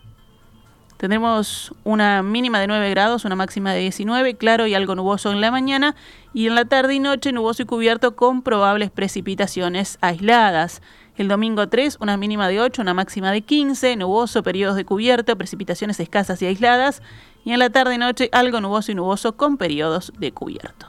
Tendremos 1.05 1.75
una 1.85 2.23
mínima 2.23 2.59
de 2.61 2.67
9 2.67 2.89
grados, 2.89 3.27
una 3.27 3.37
máxima 3.37 3.75
de 3.75 3.81
19, 3.81 4.37
claro 4.37 4.67
y 4.67 4.73
algo 4.73 4.95
nuboso 4.95 5.33
en 5.33 5.43
la 5.43 5.51
mañana, 5.51 5.97
y 6.33 6.47
en 6.47 6.55
la 6.55 6.65
tarde 6.65 6.95
y 6.95 6.99
noche 6.99 7.31
nuboso 7.31 7.63
y 7.63 7.67
cubierto 7.67 8.17
con 8.17 8.41
probables 8.41 8.91
precipitaciones 8.91 9.99
aisladas. 10.01 10.81
El 11.19 11.29
domingo 11.29 11.69
3, 11.69 11.99
una 12.01 12.17
mínima 12.17 12.49
de 12.49 12.63
8, 12.63 12.81
una 12.81 12.95
máxima 12.95 13.33
de 13.33 13.43
15, 13.43 13.97
nuboso, 13.97 14.43
periodos 14.43 14.77
de 14.77 14.87
cubierto, 14.87 15.37
precipitaciones 15.37 16.01
escasas 16.01 16.41
y 16.41 16.47
aisladas, 16.47 17.03
y 17.45 17.53
en 17.53 17.59
la 17.59 17.69
tarde 17.69 17.97
y 17.97 17.99
noche 17.99 18.31
algo 18.33 18.63
nuboso 18.63 18.91
y 18.91 18.95
nuboso 18.95 19.37
con 19.37 19.59
periodos 19.59 20.11
de 20.19 20.33
cubierto. 20.33 20.89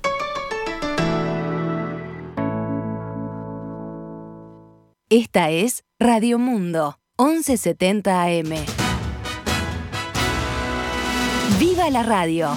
Esta 5.09 5.49
es 5.49 5.83
Radio 5.99 6.39
Mundo, 6.39 6.99
1170 7.17 8.23
AM. 8.23 8.84
¡Viva 11.59 11.89
la 11.89 12.03
radio! 12.03 12.49